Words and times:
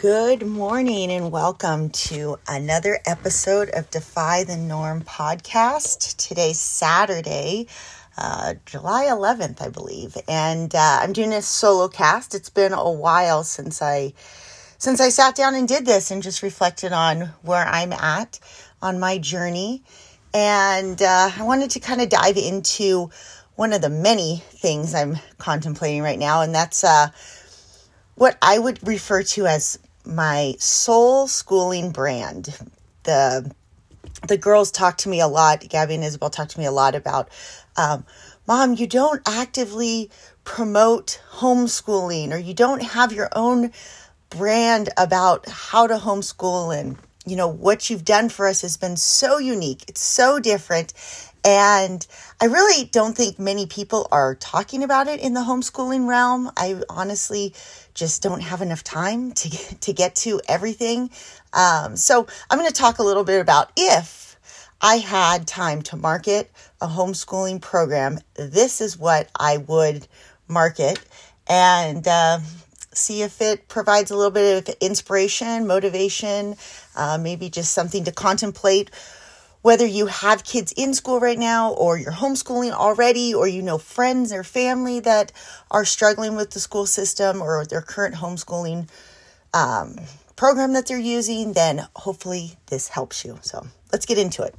Good 0.00 0.46
morning 0.46 1.12
and 1.12 1.30
welcome 1.30 1.90
to 1.90 2.38
another 2.48 3.00
episode 3.04 3.68
of 3.68 3.90
Defy 3.90 4.44
the 4.44 4.56
Norm 4.56 5.02
podcast. 5.02 6.16
Today's 6.16 6.58
Saturday, 6.58 7.66
uh, 8.16 8.54
July 8.64 9.08
11th, 9.10 9.60
I 9.60 9.68
believe, 9.68 10.16
and 10.26 10.74
uh, 10.74 11.00
I'm 11.02 11.12
doing 11.12 11.34
a 11.34 11.42
solo 11.42 11.88
cast. 11.88 12.34
It's 12.34 12.48
been 12.48 12.72
a 12.72 12.90
while 12.90 13.44
since 13.44 13.82
I 13.82 14.14
since 14.78 15.02
I 15.02 15.10
sat 15.10 15.34
down 15.34 15.54
and 15.54 15.68
did 15.68 15.84
this 15.84 16.10
and 16.10 16.22
just 16.22 16.42
reflected 16.42 16.94
on 16.94 17.34
where 17.42 17.66
I'm 17.66 17.92
at 17.92 18.40
on 18.80 18.98
my 18.98 19.18
journey, 19.18 19.82
and 20.32 21.02
uh, 21.02 21.30
I 21.36 21.42
wanted 21.42 21.72
to 21.72 21.80
kind 21.80 22.00
of 22.00 22.08
dive 22.08 22.38
into 22.38 23.10
one 23.54 23.74
of 23.74 23.82
the 23.82 23.90
many 23.90 24.42
things 24.48 24.94
I'm 24.94 25.18
contemplating 25.36 26.00
right 26.00 26.18
now, 26.18 26.40
and 26.40 26.54
that's 26.54 26.84
uh, 26.84 27.08
what 28.14 28.38
I 28.40 28.58
would 28.58 28.88
refer 28.88 29.22
to 29.24 29.46
as 29.46 29.78
my 30.10 30.56
soul 30.58 31.28
schooling 31.28 31.90
brand. 31.90 32.58
The 33.04 33.54
the 34.26 34.36
girls 34.36 34.70
talk 34.70 34.98
to 34.98 35.08
me 35.08 35.20
a 35.20 35.28
lot. 35.28 35.66
Gabby 35.68 35.94
and 35.94 36.04
Isabel 36.04 36.30
talk 36.30 36.48
to 36.48 36.58
me 36.58 36.66
a 36.66 36.72
lot 36.72 36.94
about, 36.94 37.30
um, 37.76 38.04
Mom, 38.46 38.74
you 38.74 38.86
don't 38.86 39.22
actively 39.26 40.10
promote 40.44 41.20
homeschooling, 41.36 42.32
or 42.32 42.36
you 42.36 42.52
don't 42.52 42.82
have 42.82 43.12
your 43.12 43.28
own 43.32 43.72
brand 44.28 44.90
about 44.96 45.48
how 45.48 45.86
to 45.86 45.96
homeschool 45.96 46.76
and 46.76 46.96
you 47.26 47.36
know 47.36 47.48
what 47.48 47.90
you've 47.90 48.04
done 48.04 48.28
for 48.28 48.46
us 48.46 48.62
has 48.62 48.76
been 48.76 48.96
so 48.96 49.38
unique 49.38 49.84
it's 49.88 50.00
so 50.00 50.38
different 50.38 50.94
and 51.44 52.06
I 52.40 52.46
really 52.46 52.84
don't 52.84 53.16
think 53.16 53.38
many 53.38 53.66
people 53.66 54.06
are 54.12 54.34
talking 54.34 54.82
about 54.82 55.08
it 55.08 55.20
in 55.20 55.32
the 55.32 55.40
homeschooling 55.40 56.06
realm. 56.06 56.50
I 56.56 56.82
honestly 56.88 57.54
just 58.00 58.22
don't 58.22 58.40
have 58.40 58.62
enough 58.62 58.82
time 58.82 59.30
to 59.32 59.50
get, 59.50 59.80
to 59.82 59.92
get 59.92 60.14
to 60.16 60.40
everything. 60.48 61.10
Um, 61.52 61.96
so 61.96 62.26
I'm 62.50 62.58
going 62.58 62.70
to 62.70 62.74
talk 62.74 62.98
a 62.98 63.04
little 63.04 63.24
bit 63.24 63.40
about 63.40 63.70
if 63.76 64.38
I 64.80 64.96
had 64.96 65.46
time 65.46 65.82
to 65.82 65.96
market 65.96 66.50
a 66.80 66.88
homeschooling 66.88 67.60
program, 67.60 68.18
this 68.34 68.80
is 68.80 68.98
what 68.98 69.28
I 69.38 69.58
would 69.58 70.08
market 70.48 70.98
and 71.46 72.08
uh, 72.08 72.38
see 72.92 73.22
if 73.22 73.42
it 73.42 73.68
provides 73.68 74.10
a 74.10 74.16
little 74.16 74.30
bit 74.30 74.68
of 74.68 74.74
inspiration, 74.80 75.66
motivation, 75.66 76.56
uh, 76.96 77.18
maybe 77.20 77.50
just 77.50 77.74
something 77.74 78.04
to 78.04 78.12
contemplate 78.12 78.90
whether 79.62 79.86
you 79.86 80.06
have 80.06 80.44
kids 80.44 80.72
in 80.76 80.94
school 80.94 81.20
right 81.20 81.38
now 81.38 81.72
or 81.72 81.98
you're 81.98 82.12
homeschooling 82.12 82.72
already 82.72 83.34
or 83.34 83.46
you 83.46 83.62
know 83.62 83.78
friends 83.78 84.32
or 84.32 84.42
family 84.42 85.00
that 85.00 85.32
are 85.70 85.84
struggling 85.84 86.36
with 86.36 86.50
the 86.50 86.60
school 86.60 86.86
system 86.86 87.42
or 87.42 87.64
their 87.66 87.82
current 87.82 88.14
homeschooling 88.14 88.88
um, 89.52 89.96
program 90.36 90.72
that 90.72 90.86
they're 90.86 90.98
using, 90.98 91.52
then 91.52 91.86
hopefully 91.96 92.56
this 92.66 92.88
helps 92.88 93.24
you. 93.24 93.38
So 93.42 93.66
let's 93.92 94.06
get 94.06 94.16
into 94.16 94.42
it. 94.42 94.54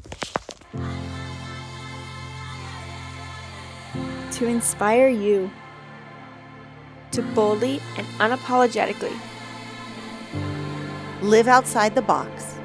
To 4.33 4.45
inspire 4.45 5.09
you 5.09 5.51
to 7.11 7.21
boldly 7.21 7.81
and 7.97 8.07
unapologetically 8.19 9.17
live 11.21 11.47
outside 11.47 11.93
the 11.93 12.01
box 12.01 12.60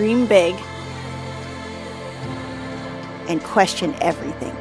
dream 0.00 0.24
big, 0.24 0.54
and 3.28 3.44
question 3.44 3.94
everything. 4.00 4.56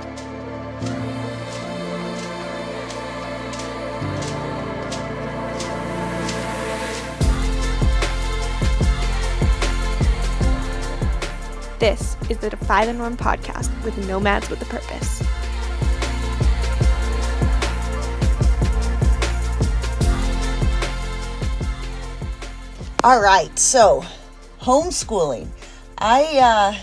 This 11.79 12.17
is 12.29 12.39
the 12.39 12.49
Defy 12.49 12.85
the 12.85 12.91
Norm 12.91 13.15
podcast 13.15 13.71
with 13.85 13.97
Nomads 14.09 14.49
with 14.49 14.61
a 14.61 14.65
Purpose. 14.65 15.23
All 23.05 23.21
right, 23.21 23.57
so 23.57 24.03
homeschooling. 24.61 25.47
I 25.97 26.23
uh, 26.37 26.79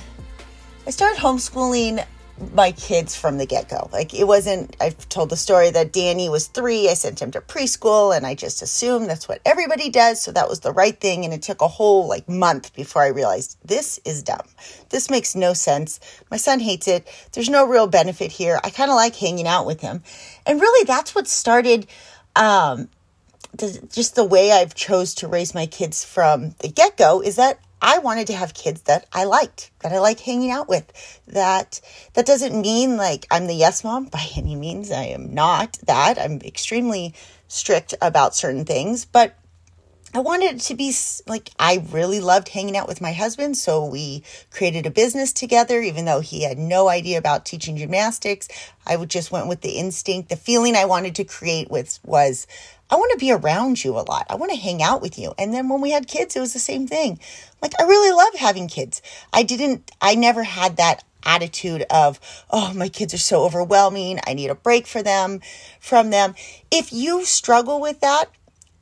I 0.87 0.91
started 0.91 1.19
homeschooling 1.19 2.04
my 2.53 2.70
kids 2.72 3.16
from 3.16 3.38
the 3.38 3.47
get 3.47 3.69
go. 3.69 3.88
Like 3.92 4.12
it 4.12 4.25
wasn't. 4.25 4.76
I've 4.81 5.09
told 5.09 5.31
the 5.31 5.37
story 5.37 5.70
that 5.70 5.92
Danny 5.92 6.28
was 6.28 6.48
three. 6.48 6.88
I 6.88 6.94
sent 6.94 7.20
him 7.20 7.31
to 7.32 7.41
preschool, 7.41 8.16
and 8.16 8.26
I 8.26 8.34
just 8.34 8.62
assumed 8.62 9.09
that's 9.09 9.28
what 9.28 9.41
everybody 9.44 9.88
does. 9.88 10.20
So 10.20 10.32
that 10.32 10.48
was 10.48 10.60
the 10.60 10.72
right 10.72 10.98
thing. 10.98 11.25
And 11.25 11.32
it 11.32 11.42
took 11.42 11.62
a 11.62 11.69
whole 11.69 12.06
like 12.06 12.28
month 12.28 12.75
before 12.75 13.03
I 13.03 13.09
realized 13.09 13.56
this 13.65 13.98
is 14.04 14.22
dumb. 14.22 14.47
This 14.91 15.10
makes 15.10 15.34
no 15.34 15.54
sense. 15.54 15.98
My 16.31 16.36
son 16.36 16.60
hates 16.60 16.88
it. 16.88 17.06
There's 17.32 17.48
no 17.48 17.66
real 17.66 17.86
benefit 17.86 18.32
here. 18.32 18.60
I 18.62 18.70
kind 18.70 18.91
of 18.91 18.97
like 18.97 19.16
hanging 19.16 19.47
out 19.47 19.66
with 19.66 19.81
him, 19.81 20.03
and 20.44 20.60
really 20.60 20.84
that's 20.84 21.15
what 21.15 21.26
started. 21.26 21.86
Um, 22.34 22.91
just 23.56 24.15
the 24.15 24.25
way 24.25 24.53
I've 24.53 24.75
chose 24.75 25.15
to 25.15 25.28
raise 25.28 25.54
my 25.54 25.65
kids 25.65 26.04
from 26.04 26.54
the 26.59 26.69
get 26.69 26.98
go 26.98 27.22
is 27.22 27.36
that 27.36 27.59
I 27.86 27.98
wanted 27.98 28.26
to 28.26 28.32
have 28.34 28.52
kids 28.52 28.82
that 28.82 29.06
I 29.12 29.22
liked, 29.22 29.70
that 29.78 29.92
I 29.92 30.00
like 30.00 30.19
hanging 30.19 30.50
out 30.50 30.69
with. 30.69 30.91
That 31.28 31.80
that 32.14 32.26
doesn't 32.26 32.60
mean 32.60 32.97
like 32.97 33.26
I'm 33.30 33.47
the 33.47 33.54
yes 33.54 33.84
mom 33.84 34.06
by 34.06 34.26
any 34.36 34.56
means. 34.56 34.91
I 34.91 35.04
am 35.04 35.32
not 35.32 35.78
that. 35.86 36.19
I'm 36.19 36.41
extremely 36.41 37.14
strict 37.47 37.94
about 38.02 38.34
certain 38.34 38.64
things, 38.64 39.04
but 39.04 39.36
I 40.15 40.21
wanted 40.21 40.56
it 40.56 40.61
to 40.62 40.75
be 40.75 40.94
like 41.27 41.50
I 41.59 41.84
really 41.91 42.21
loved 42.21 42.49
hanging 42.49 42.77
out 42.77 42.89
with 42.89 43.00
my 43.00 43.12
husband, 43.12 43.56
so 43.56 43.84
we 43.84 44.22
created 44.50 44.87
a 44.87 44.91
business 44.91 45.33
together 45.33 45.81
even 45.83 46.05
though 46.05 46.21
he 46.21 46.44
had 46.44 46.59
no 46.59 46.89
idea 46.89 47.19
about 47.19 47.44
teaching 47.44 47.77
gymnastics. 47.77 48.49
I 48.87 48.97
just 49.05 49.31
went 49.31 49.49
with 49.49 49.61
the 49.61 49.78
instinct. 49.78 50.28
The 50.28 50.37
feeling 50.37 50.75
I 50.75 50.84
wanted 50.84 51.15
to 51.16 51.25
create 51.25 51.71
with 51.71 51.99
was 52.05 52.47
I 52.89 52.95
want 52.95 53.11
to 53.12 53.19
be 53.19 53.33
around 53.33 53.83
you 53.84 53.99
a 53.99 54.06
lot. 54.09 54.27
I 54.31 54.37
want 54.37 54.53
to 54.53 54.59
hang 54.59 54.81
out 54.83 55.03
with 55.03 55.19
you. 55.19 55.34
And 55.39 55.53
then 55.53 55.69
when 55.69 55.81
we 55.81 55.91
had 55.91 56.06
kids, 56.06 56.37
it 56.37 56.41
was 56.41 56.53
the 56.53 56.61
same 56.61 56.87
thing. 56.87 57.19
Like, 57.61 57.72
I 57.81 57.83
really 57.83 58.12
love 58.12 58.34
having 58.39 58.69
kids. 58.69 59.03
I 59.33 59.43
didn't, 59.43 59.91
I 60.00 60.15
never 60.15 60.45
had 60.45 60.77
that 60.77 61.03
attitude 61.25 61.84
of, 61.91 62.21
oh, 62.50 62.72
my 62.75 62.89
kids 62.89 63.12
are 63.12 63.19
so 63.19 63.43
overwhelming. 63.43 64.21
I 64.25 64.34
need 64.34 64.50
a 64.50 64.55
break 64.55 64.87
for 64.87 65.03
them, 65.03 65.41
from 65.81 66.11
them. 66.11 66.37
If 66.71 66.93
you 66.93 67.25
struggle 67.25 67.81
with 67.81 68.00
that, 68.00 68.27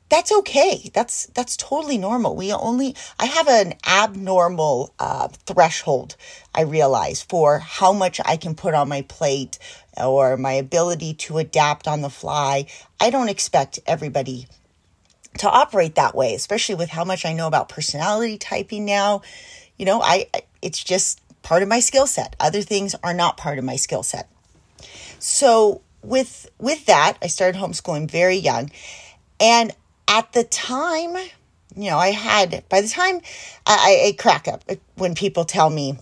that's 0.09 0.31
okay. 0.31 0.91
That's 0.93 1.25
that's 1.27 1.57
totally 1.57 1.97
normal. 1.97 2.35
We 2.35 2.53
only 2.53 2.95
I 3.19 3.25
have 3.25 3.47
an 3.47 3.73
abnormal 3.87 4.93
uh, 4.99 5.29
threshold. 5.45 6.15
I 6.53 6.61
realize 6.61 7.23
for 7.23 7.59
how 7.59 7.91
much 7.91 8.21
I 8.23 8.37
can 8.37 8.55
put 8.55 8.73
on 8.73 8.87
my 8.87 9.01
plate 9.01 9.57
or 9.97 10.37
my 10.37 10.53
ability 10.53 11.15
to 11.15 11.39
adapt 11.39 11.87
on 11.87 12.01
the 12.01 12.09
fly. 12.09 12.67
I 12.99 13.09
don't 13.09 13.29
expect 13.29 13.79
everybody 13.87 14.47
to 15.39 15.49
operate 15.49 15.95
that 15.95 16.15
way, 16.15 16.35
especially 16.35 16.75
with 16.75 16.89
how 16.89 17.03
much 17.03 17.25
I 17.25 17.33
know 17.33 17.47
about 17.47 17.69
personality 17.69 18.37
typing 18.37 18.85
now. 18.85 19.23
You 19.77 19.85
know, 19.85 20.01
I 20.01 20.27
it's 20.61 20.83
just 20.83 21.19
part 21.41 21.63
of 21.63 21.67
my 21.67 21.79
skill 21.79 22.05
set. 22.05 22.35
Other 22.39 22.61
things 22.61 22.95
are 23.03 23.13
not 23.13 23.37
part 23.37 23.57
of 23.57 23.65
my 23.65 23.75
skill 23.75 24.03
set. 24.03 24.29
So 25.17 25.81
with 26.03 26.47
with 26.59 26.85
that, 26.85 27.17
I 27.23 27.27
started 27.27 27.59
homeschooling 27.59 28.09
very 28.09 28.37
young 28.37 28.69
and 29.39 29.73
at 30.07 30.31
the 30.33 30.43
time, 30.43 31.15
you 31.75 31.89
know, 31.89 31.97
I 31.97 32.11
had, 32.11 32.63
by 32.69 32.81
the 32.81 32.87
time 32.87 33.21
I, 33.65 34.09
I 34.09 34.15
crack 34.21 34.47
up 34.47 34.63
when 34.95 35.15
people 35.15 35.45
tell 35.45 35.69
me, 35.69 35.97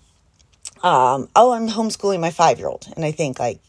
um, 0.83 1.29
oh, 1.35 1.53
I'm 1.53 1.69
homeschooling 1.69 2.19
my 2.19 2.31
five 2.31 2.59
year 2.59 2.67
old. 2.67 2.87
And 2.95 3.05
I 3.05 3.11
think, 3.11 3.39
like, 3.39 3.59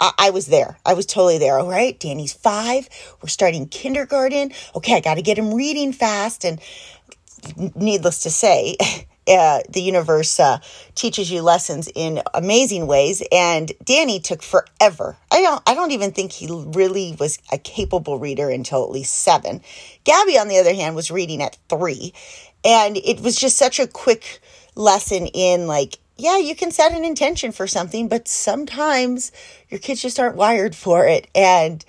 I, 0.00 0.12
I, 0.18 0.30
was 0.30 0.46
there. 0.46 0.78
I 0.86 0.94
was 0.94 1.04
totally 1.04 1.38
there. 1.38 1.58
All 1.58 1.68
right, 1.68 1.98
Danny's 1.98 2.32
five. 2.32 2.88
We're 3.20 3.28
starting 3.28 3.66
kindergarten. 3.66 4.52
Okay, 4.74 4.94
I 4.94 5.00
got 5.00 5.14
to 5.14 5.22
get 5.22 5.36
him 5.36 5.52
reading 5.52 5.92
fast. 5.92 6.44
And 6.44 6.60
needless 7.74 8.22
to 8.22 8.30
say, 8.30 8.76
uh, 9.30 9.60
the 9.68 9.80
universe 9.80 10.40
uh, 10.40 10.58
teaches 10.94 11.30
you 11.30 11.42
lessons 11.42 11.88
in 11.94 12.22
amazing 12.34 12.86
ways. 12.86 13.22
And 13.30 13.72
Danny 13.84 14.20
took 14.20 14.42
forever. 14.42 15.16
I 15.30 15.40
don't. 15.40 15.62
I 15.66 15.74
don't 15.74 15.92
even 15.92 16.12
think 16.12 16.32
he 16.32 16.48
really 16.50 17.16
was 17.18 17.38
a 17.52 17.58
capable 17.58 18.18
reader 18.18 18.50
until 18.50 18.84
at 18.84 18.90
least 18.90 19.14
seven. 19.14 19.62
Gabby, 20.04 20.38
on 20.38 20.48
the 20.48 20.58
other 20.58 20.74
hand, 20.74 20.96
was 20.96 21.10
reading 21.10 21.42
at 21.42 21.56
three, 21.68 22.12
and 22.64 22.96
it 22.96 23.20
was 23.20 23.36
just 23.36 23.56
such 23.56 23.78
a 23.78 23.86
quick 23.86 24.40
lesson 24.74 25.26
in 25.26 25.66
like 25.66 25.98
yeah, 26.20 26.36
you 26.36 26.54
can 26.54 26.70
set 26.70 26.92
an 26.92 27.04
intention 27.04 27.50
for 27.50 27.66
something, 27.66 28.06
but 28.06 28.28
sometimes 28.28 29.32
your 29.70 29.80
kids 29.80 30.02
just 30.02 30.20
aren't 30.20 30.36
wired 30.36 30.76
for 30.76 31.06
it. 31.06 31.28
And 31.34 31.82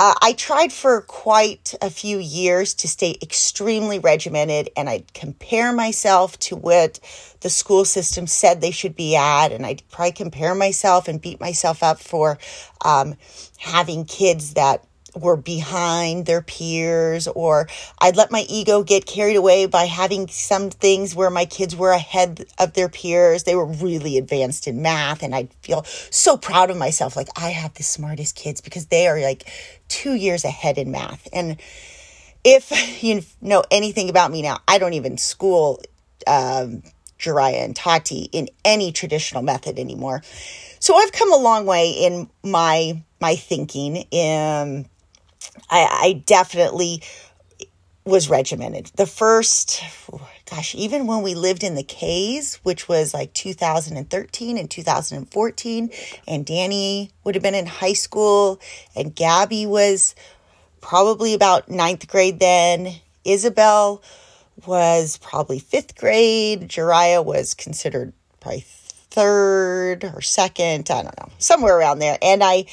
uh, 0.00 0.14
I 0.22 0.32
tried 0.34 0.72
for 0.72 1.00
quite 1.00 1.74
a 1.82 1.90
few 1.90 2.18
years 2.18 2.72
to 2.74 2.88
stay 2.88 3.16
extremely 3.20 3.98
regimented 3.98 4.70
and 4.76 4.88
I'd 4.88 5.12
compare 5.12 5.72
myself 5.72 6.38
to 6.38 6.54
what 6.54 7.00
the 7.40 7.50
school 7.50 7.84
system 7.84 8.28
said 8.28 8.60
they 8.60 8.70
should 8.70 8.94
be 8.94 9.16
at. 9.16 9.50
And 9.50 9.66
I'd 9.66 9.82
probably 9.90 10.12
compare 10.12 10.54
myself 10.54 11.08
and 11.08 11.20
beat 11.20 11.40
myself 11.40 11.82
up 11.82 11.98
for 11.98 12.38
um, 12.84 13.16
having 13.58 14.04
kids 14.04 14.54
that 14.54 14.84
were 15.20 15.36
behind 15.36 16.26
their 16.26 16.42
peers, 16.42 17.28
or 17.28 17.68
I'd 18.00 18.16
let 18.16 18.30
my 18.30 18.44
ego 18.48 18.82
get 18.82 19.06
carried 19.06 19.36
away 19.36 19.66
by 19.66 19.84
having 19.84 20.28
some 20.28 20.70
things 20.70 21.14
where 21.14 21.30
my 21.30 21.44
kids 21.44 21.76
were 21.76 21.92
ahead 21.92 22.46
of 22.58 22.74
their 22.74 22.88
peers. 22.88 23.44
They 23.44 23.54
were 23.54 23.66
really 23.66 24.18
advanced 24.18 24.66
in 24.66 24.82
math, 24.82 25.22
and 25.22 25.34
I'd 25.34 25.52
feel 25.62 25.84
so 25.84 26.36
proud 26.36 26.70
of 26.70 26.76
myself. 26.76 27.16
Like, 27.16 27.28
I 27.36 27.50
have 27.50 27.74
the 27.74 27.82
smartest 27.82 28.36
kids 28.36 28.60
because 28.60 28.86
they 28.86 29.06
are 29.08 29.20
like 29.20 29.50
two 29.88 30.14
years 30.14 30.44
ahead 30.44 30.78
in 30.78 30.90
math. 30.90 31.28
And 31.32 31.58
if 32.44 33.02
you 33.02 33.22
know 33.40 33.64
anything 33.70 34.08
about 34.08 34.30
me 34.30 34.42
now, 34.42 34.60
I 34.66 34.78
don't 34.78 34.94
even 34.94 35.18
school 35.18 35.80
um, 36.26 36.82
Jariah 37.18 37.64
and 37.64 37.74
Tati 37.74 38.28
in 38.32 38.48
any 38.64 38.92
traditional 38.92 39.42
method 39.42 39.78
anymore. 39.78 40.22
So 40.80 40.94
I've 40.94 41.12
come 41.12 41.32
a 41.32 41.36
long 41.36 41.66
way 41.66 41.90
in 41.90 42.30
my 42.42 43.02
my 43.20 43.34
thinking. 43.34 44.04
Um, 44.12 44.86
I, 45.70 45.86
I 45.90 46.22
definitely 46.26 47.02
was 48.04 48.30
regimented. 48.30 48.90
The 48.96 49.06
first, 49.06 49.82
gosh, 50.50 50.74
even 50.74 51.06
when 51.06 51.22
we 51.22 51.34
lived 51.34 51.62
in 51.62 51.74
the 51.74 51.82
K's, 51.82 52.56
which 52.62 52.88
was 52.88 53.12
like 53.12 53.34
2013 53.34 54.56
and 54.58 54.70
2014, 54.70 55.90
and 56.26 56.46
Danny 56.46 57.10
would 57.24 57.34
have 57.34 57.42
been 57.42 57.54
in 57.54 57.66
high 57.66 57.92
school, 57.92 58.60
and 58.96 59.14
Gabby 59.14 59.66
was 59.66 60.14
probably 60.80 61.34
about 61.34 61.68
ninth 61.68 62.08
grade 62.08 62.40
then. 62.40 62.94
Isabel 63.24 64.02
was 64.66 65.18
probably 65.18 65.58
fifth 65.58 65.96
grade. 65.96 66.68
Jariah 66.68 67.24
was 67.24 67.54
considered 67.54 68.12
probably 68.40 68.64
third 68.66 70.04
or 70.04 70.20
second. 70.20 70.90
I 70.90 71.02
don't 71.02 71.18
know, 71.18 71.28
somewhere 71.38 71.78
around 71.78 71.98
there. 71.98 72.18
And 72.22 72.42
I, 72.42 72.64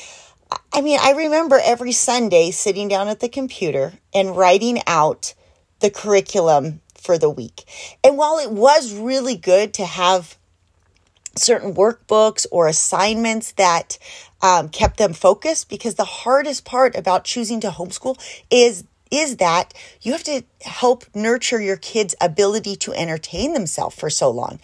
I 0.74 0.82
mean, 0.82 1.00
I 1.02 1.12
remember 1.12 1.60
every 1.64 1.92
Sunday 1.92 2.52
sitting 2.52 2.88
down 2.88 3.08
at 3.08 3.20
the 3.20 3.30
computer 3.30 3.94
and 4.14 4.36
writing 4.36 4.80
out 4.88 5.34
the 5.80 5.90
curriculum 5.90 6.82
for 6.96 7.18
the 7.18 7.30
week. 7.30 7.64
And 8.04 8.18
while 8.18 8.38
it 8.40 8.52
was 8.52 8.94
really 8.94 9.36
good 9.36 9.74
to 9.76 9.86
have 9.86 10.38
certain 11.36 11.74
workbooks 11.74 12.46
or 12.52 12.68
assignments 12.68 13.52
that 13.54 13.98
um, 14.42 14.70
kept 14.70 14.98
them 14.98 15.14
focused, 15.14 15.70
because 15.70 15.96
the 15.96 16.06
hardest 16.06 16.66
part 16.66 16.96
about 16.96 17.24
choosing 17.24 17.60
to 17.62 17.70
homeschool 17.70 18.20
is 18.50 18.86
is 19.12 19.38
that 19.38 19.72
you 20.02 20.12
have 20.12 20.24
to 20.24 20.44
help 20.62 21.06
nurture 21.14 21.62
your 21.62 21.78
kids' 21.78 22.16
ability 22.20 22.76
to 22.76 22.92
entertain 22.94 23.54
themselves 23.54 23.96
for 23.96 24.10
so 24.10 24.32
long. 24.32 24.60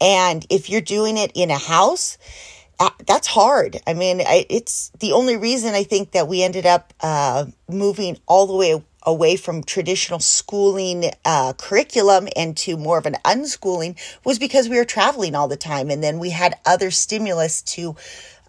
And 0.00 0.44
if 0.50 0.68
you're 0.68 0.80
doing 0.80 1.16
it 1.16 1.30
in 1.34 1.50
a 1.50 1.56
house, 1.56 2.18
that's 3.06 3.26
hard. 3.26 3.78
I 3.86 3.94
mean, 3.94 4.20
I, 4.20 4.46
it's 4.48 4.90
the 5.00 5.12
only 5.12 5.36
reason 5.36 5.74
I 5.74 5.84
think 5.84 6.12
that 6.12 6.28
we 6.28 6.42
ended 6.42 6.66
up 6.66 6.92
uh, 7.00 7.46
moving 7.68 8.18
all 8.26 8.46
the 8.46 8.54
way 8.54 8.82
away 9.06 9.36
from 9.36 9.62
traditional 9.62 10.18
schooling 10.18 11.10
uh, 11.24 11.52
curriculum 11.54 12.26
and 12.36 12.56
to 12.56 12.76
more 12.76 12.98
of 12.98 13.06
an 13.06 13.16
unschooling 13.24 13.98
was 14.24 14.38
because 14.38 14.68
we 14.68 14.76
were 14.76 14.84
traveling 14.84 15.34
all 15.34 15.48
the 15.48 15.56
time. 15.56 15.90
And 15.90 16.02
then 16.02 16.18
we 16.18 16.30
had 16.30 16.54
other 16.64 16.90
stimulus 16.90 17.60
to 17.62 17.96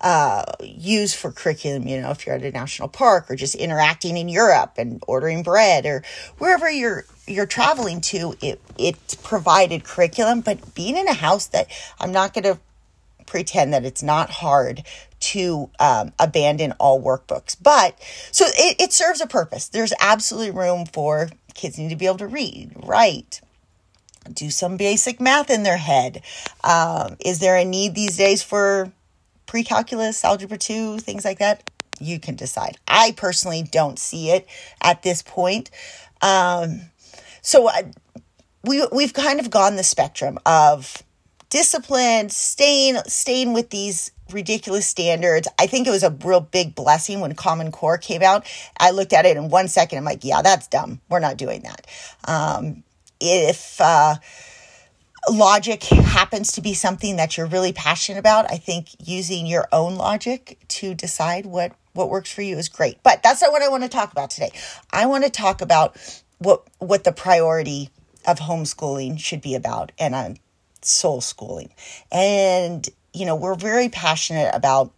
uh, 0.02 0.44
use 0.62 1.14
for 1.14 1.32
curriculum, 1.32 1.88
you 1.88 2.00
know, 2.00 2.12
if 2.12 2.26
you're 2.26 2.36
at 2.36 2.44
a 2.44 2.52
national 2.52 2.90
park 2.90 3.32
or 3.32 3.36
just 3.36 3.56
interacting 3.56 4.18
in 4.18 4.30
Europe 4.30 4.74
and 4.78 5.02
ordering 5.08 5.42
bread 5.42 5.86
or 5.86 6.04
wherever 6.38 6.70
you're 6.70 7.06
you're 7.28 7.48
traveling 7.48 8.02
to, 8.02 8.36
it 8.42 8.62
it 8.78 9.18
provided 9.24 9.84
curriculum. 9.84 10.42
But 10.42 10.76
being 10.76 10.96
in 10.96 11.08
a 11.08 11.14
house 11.14 11.48
that 11.48 11.68
I'm 12.00 12.12
not 12.12 12.34
going 12.34 12.44
to 12.44 12.60
pretend 13.26 13.74
that 13.74 13.86
it's 13.86 14.04
not 14.04 14.30
hard 14.30 14.84
to 15.20 15.70
um, 15.80 16.12
abandon 16.20 16.74
all 16.74 17.02
workbooks. 17.02 17.56
But 17.62 17.98
so 18.32 18.46
it, 18.48 18.80
it 18.80 18.94
serves 18.94 19.22
a 19.22 19.28
purpose. 19.28 19.68
There's 19.68 19.94
absolutely 20.00 20.52
room 20.52 20.86
for 20.86 21.30
kids 21.54 21.78
need 21.78 21.90
to 21.90 21.96
be 21.96 22.06
able 22.06 22.18
to 22.18 22.28
read, 22.28 22.74
write, 22.76 23.42
do 24.32 24.50
some 24.50 24.78
basic 24.78 25.20
math 25.20 25.50
in 25.50 25.64
their 25.64 25.78
head. 25.78 26.22
Um, 26.64 27.16
is 27.20 27.40
there 27.40 27.56
a 27.56 27.66
need 27.66 27.96
these 27.96 28.18
days 28.18 28.44
for 28.44 28.92
pre-calculus, 29.46 30.24
algebra 30.24 30.58
2, 30.58 31.00
things 31.00 31.26
like 31.26 31.40
that? 31.40 31.70
You 32.00 32.20
can 32.20 32.36
decide. 32.36 32.78
I 32.88 33.14
personally 33.16 33.64
don't 33.64 33.98
see 33.98 34.32
it 34.32 34.48
at 34.82 35.04
this 35.04 35.22
point. 35.22 35.70
Um, 36.22 36.82
so 37.42 37.70
I, 37.70 37.92
we 38.64 38.86
we've 38.92 39.14
kind 39.14 39.40
of 39.40 39.50
gone 39.50 39.76
the 39.76 39.84
spectrum 39.84 40.40
of 40.46 41.04
disciplined, 41.50 42.32
staying 42.32 42.98
staying 43.08 43.54
with 43.54 43.70
these 43.70 44.12
ridiculous 44.32 44.88
standards. 44.88 45.48
I 45.60 45.68
think 45.68 45.88
it 45.88 45.92
was 45.92 46.04
a 46.04 46.10
real 46.10 46.42
big 46.42 46.76
blessing 46.76 47.20
when 47.20 47.36
Common 47.36 47.72
Core 47.72 47.98
came 47.98 48.22
out. 48.22 48.46
I 48.80 48.92
looked 48.92 49.14
at 49.14 49.26
it 49.26 49.38
in 49.38 49.50
one 49.50 49.68
second. 49.68 50.00
I'm 50.00 50.06
like, 50.06 50.24
yeah, 50.24 50.42
that's 50.42 50.68
dumb. 50.68 51.02
We're 51.10 51.20
not 51.20 51.38
doing 51.38 51.62
that. 51.62 51.88
Um, 52.28 52.84
if 53.20 53.80
uh, 53.80 54.16
logic 55.32 55.84
happens 55.84 56.52
to 56.54 56.62
be 56.62 56.74
something 56.74 57.18
that 57.18 57.38
you're 57.38 57.48
really 57.48 57.74
passionate 57.74 58.20
about, 58.20 58.52
I 58.52 58.58
think 58.58 58.90
using 59.04 59.46
your 59.46 59.68
own 59.72 59.96
logic 59.96 60.58
to 60.70 60.94
decide 60.94 61.46
what 61.46 61.74
what 61.94 62.10
works 62.10 62.32
for 62.32 62.42
you 62.42 62.58
is 62.58 62.68
great. 62.68 63.02
But 63.04 63.24
that's 63.24 63.42
not 63.42 63.54
what 63.54 63.62
I 63.62 63.70
want 63.70 63.84
to 63.84 63.90
talk 63.90 64.12
about 64.12 64.30
today. 64.30 64.52
I 64.92 65.06
want 65.06 65.24
to 65.24 65.30
talk 65.30 65.62
about 65.62 65.98
what 66.40 66.64
what 66.80 67.04
the 67.04 67.12
priority 67.12 67.90
of 68.28 68.40
homeschooling 68.40 69.20
should 69.20 69.42
be 69.42 69.56
about 69.56 69.92
and 70.00 70.16
uh, 70.16 70.34
soul 70.86 71.22
schooling. 71.22 71.72
And 72.12 72.88
you 73.14 73.26
know, 73.26 73.36
we're 73.36 73.56
very 73.56 73.90
passionate 73.90 74.54
about 74.54 74.92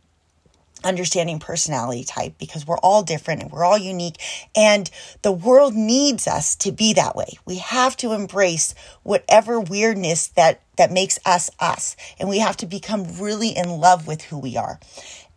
understanding 0.83 1.39
personality 1.39 2.03
type 2.03 2.33
because 2.37 2.65
we're 2.67 2.77
all 2.79 3.01
different 3.01 3.41
and 3.41 3.51
we're 3.51 3.63
all 3.63 3.77
unique 3.77 4.17
and 4.55 4.89
the 5.23 5.31
world 5.31 5.73
needs 5.73 6.27
us 6.27 6.55
to 6.55 6.71
be 6.71 6.93
that 6.93 7.15
way. 7.15 7.37
We 7.45 7.57
have 7.57 7.97
to 7.97 8.13
embrace 8.13 8.75
whatever 9.03 9.59
weirdness 9.59 10.27
that 10.29 10.61
that 10.77 10.91
makes 10.91 11.17
us 11.25 11.49
us 11.59 11.95
and 12.19 12.29
we 12.29 12.39
have 12.39 12.57
to 12.57 12.65
become 12.65 13.19
really 13.19 13.49
in 13.49 13.69
love 13.69 14.07
with 14.07 14.23
who 14.23 14.37
we 14.37 14.55
are. 14.55 14.79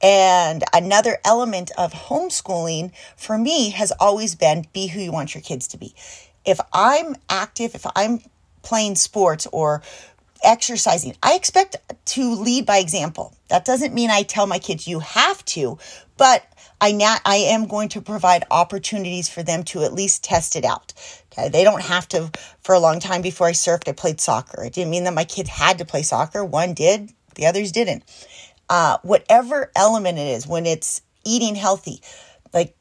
And 0.03 0.65
another 0.73 1.19
element 1.25 1.71
of 1.77 1.93
homeschooling 1.93 2.93
for 3.17 3.37
me 3.37 3.71
has 3.71 3.93
always 3.93 4.35
been 4.35 4.67
be 4.73 4.89
who 4.89 5.01
you 5.01 5.13
want 5.13 5.35
your 5.35 5.43
kids 5.43 5.67
to 5.69 5.79
be. 5.79 5.95
If 6.45 6.59
I'm 6.73 7.17
active, 7.29 7.75
if 7.75 7.87
I'm 7.95 8.21
playing 8.63 8.95
sports 8.95 9.47
or 9.53 9.83
exercising. 10.43 11.17
I 11.23 11.35
expect 11.35 11.77
to 12.07 12.35
lead 12.35 12.67
by 12.67 12.79
example. 12.79 13.35
That 13.49 13.65
doesn't 13.65 13.95
mean 13.95 14.11
I 14.11 14.23
tell 14.23 14.47
my 14.47 14.59
kids 14.59 14.89
you 14.89 15.01
have 15.01 15.45
to, 15.47 15.79
but 16.17 16.45
I 16.81 16.93
not 16.93 17.21
I 17.25 17.37
am 17.37 17.67
going 17.67 17.91
to 17.91 18.01
provide 18.01 18.45
opportunities 18.51 19.29
for 19.29 19.43
them 19.43 19.65
to 19.65 19.83
at 19.83 19.93
least 19.93 20.25
test 20.25 20.57
it 20.57 20.65
out. 20.65 20.95
Okay, 21.33 21.49
they 21.49 21.65
don't 21.65 21.83
have 21.83 22.09
to. 22.09 22.31
For 22.63 22.75
a 22.75 22.81
long 22.81 23.01
time 23.01 23.23
before 23.23 23.47
I 23.47 23.53
surfed, 23.53 23.89
I 23.89 23.93
played 23.93 24.21
soccer. 24.21 24.65
It 24.65 24.73
didn't 24.73 24.91
mean 24.91 25.05
that 25.05 25.15
my 25.15 25.25
kids 25.25 25.51
had 25.51 25.79
to 25.79 25.85
play 25.85 26.03
soccer. 26.03 26.45
One 26.45 26.75
did, 26.75 27.13
the 27.35 27.47
others 27.47 27.73
didn't. 27.73 28.05
Uh, 28.69 28.99
whatever 29.03 29.71
element 29.77 30.19
it 30.19 30.29
is, 30.29 30.47
when 30.47 30.65
it's 30.65 31.03
eating 31.25 31.55
healthy, 31.55 32.01
like 32.53 32.75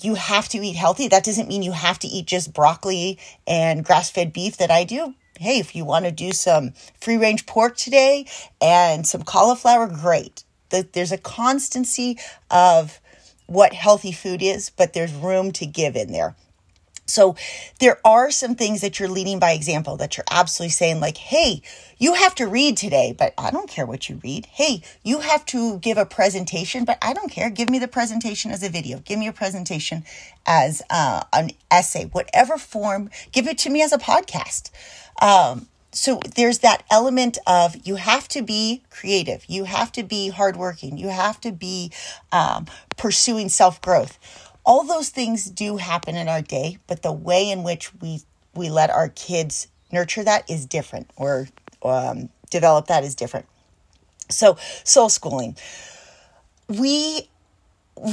you 0.00 0.14
have 0.14 0.48
to 0.50 0.58
eat 0.58 0.76
healthy. 0.76 1.08
That 1.08 1.24
doesn't 1.24 1.48
mean 1.48 1.62
you 1.62 1.72
have 1.72 1.98
to 2.00 2.08
eat 2.08 2.26
just 2.26 2.52
broccoli 2.52 3.18
and 3.46 3.84
grass 3.84 4.10
fed 4.10 4.32
beef 4.32 4.58
that 4.58 4.70
I 4.70 4.84
do 4.84 5.14
hey, 5.38 5.58
if 5.58 5.74
you 5.74 5.84
want 5.84 6.04
to 6.04 6.10
do 6.10 6.32
some 6.32 6.72
free 7.00 7.16
range 7.16 7.46
pork 7.46 7.76
today 7.76 8.26
and 8.60 9.06
some 9.06 9.22
cauliflower, 9.22 9.86
great. 9.86 10.44
There's 10.70 11.12
a 11.12 11.18
constancy 11.18 12.18
of 12.50 13.00
what 13.46 13.72
healthy 13.72 14.12
food 14.12 14.42
is, 14.42 14.70
but 14.70 14.92
there's 14.92 15.12
room 15.12 15.52
to 15.52 15.64
give 15.66 15.96
in 15.96 16.12
there. 16.12 16.36
So 17.08 17.36
there 17.80 17.98
are 18.04 18.30
some 18.30 18.54
things 18.54 18.80
that 18.82 18.98
you're 18.98 19.08
leading 19.08 19.38
by 19.38 19.52
example 19.52 19.96
that 19.96 20.16
you're 20.16 20.26
absolutely 20.30 20.70
saying 20.70 21.00
like, 21.00 21.16
"Hey, 21.16 21.62
you 21.98 22.14
have 22.14 22.34
to 22.36 22.46
read 22.46 22.76
today, 22.76 23.14
but 23.18 23.34
I 23.38 23.50
don't 23.50 23.68
care 23.68 23.86
what 23.86 24.08
you 24.08 24.20
read. 24.22 24.46
Hey, 24.52 24.82
you 25.02 25.20
have 25.20 25.44
to 25.46 25.78
give 25.78 25.98
a 25.98 26.06
presentation, 26.06 26.84
but 26.84 26.98
I 27.02 27.12
don't 27.12 27.30
care. 27.30 27.50
Give 27.50 27.70
me 27.70 27.78
the 27.78 27.88
presentation 27.88 28.50
as 28.50 28.62
a 28.62 28.68
video. 28.68 28.98
Give 28.98 29.18
me 29.18 29.26
a 29.26 29.32
presentation 29.32 30.04
as 30.46 30.82
uh, 30.90 31.24
an 31.32 31.50
essay, 31.70 32.04
whatever 32.06 32.58
form. 32.58 33.10
Give 33.32 33.48
it 33.48 33.58
to 33.58 33.70
me 33.70 33.82
as 33.82 33.92
a 33.92 33.98
podcast." 33.98 34.70
Um, 35.20 35.66
so 35.90 36.20
there's 36.36 36.58
that 36.60 36.84
element 36.90 37.38
of 37.46 37.86
you 37.86 37.96
have 37.96 38.28
to 38.28 38.42
be 38.42 38.82
creative, 38.90 39.44
you 39.48 39.64
have 39.64 39.90
to 39.92 40.02
be 40.02 40.28
hardworking, 40.28 40.98
you 40.98 41.08
have 41.08 41.40
to 41.40 41.50
be 41.50 41.90
um, 42.30 42.66
pursuing 42.96 43.48
self 43.48 43.80
growth. 43.80 44.18
All 44.68 44.84
those 44.84 45.08
things 45.08 45.46
do 45.46 45.78
happen 45.78 46.14
in 46.14 46.28
our 46.28 46.42
day, 46.42 46.78
but 46.86 47.02
the 47.02 47.12
way 47.12 47.50
in 47.50 47.64
which 47.64 47.94
we 48.02 48.20
we 48.54 48.68
let 48.68 48.90
our 48.90 49.08
kids 49.08 49.66
nurture 49.90 50.22
that 50.22 50.48
is 50.50 50.66
different, 50.66 51.10
or 51.16 51.48
um, 51.82 52.28
develop 52.50 52.88
that 52.88 53.02
is 53.02 53.14
different. 53.14 53.46
So 54.28 54.58
soul 54.84 55.08
schooling, 55.08 55.56
we 56.68 57.30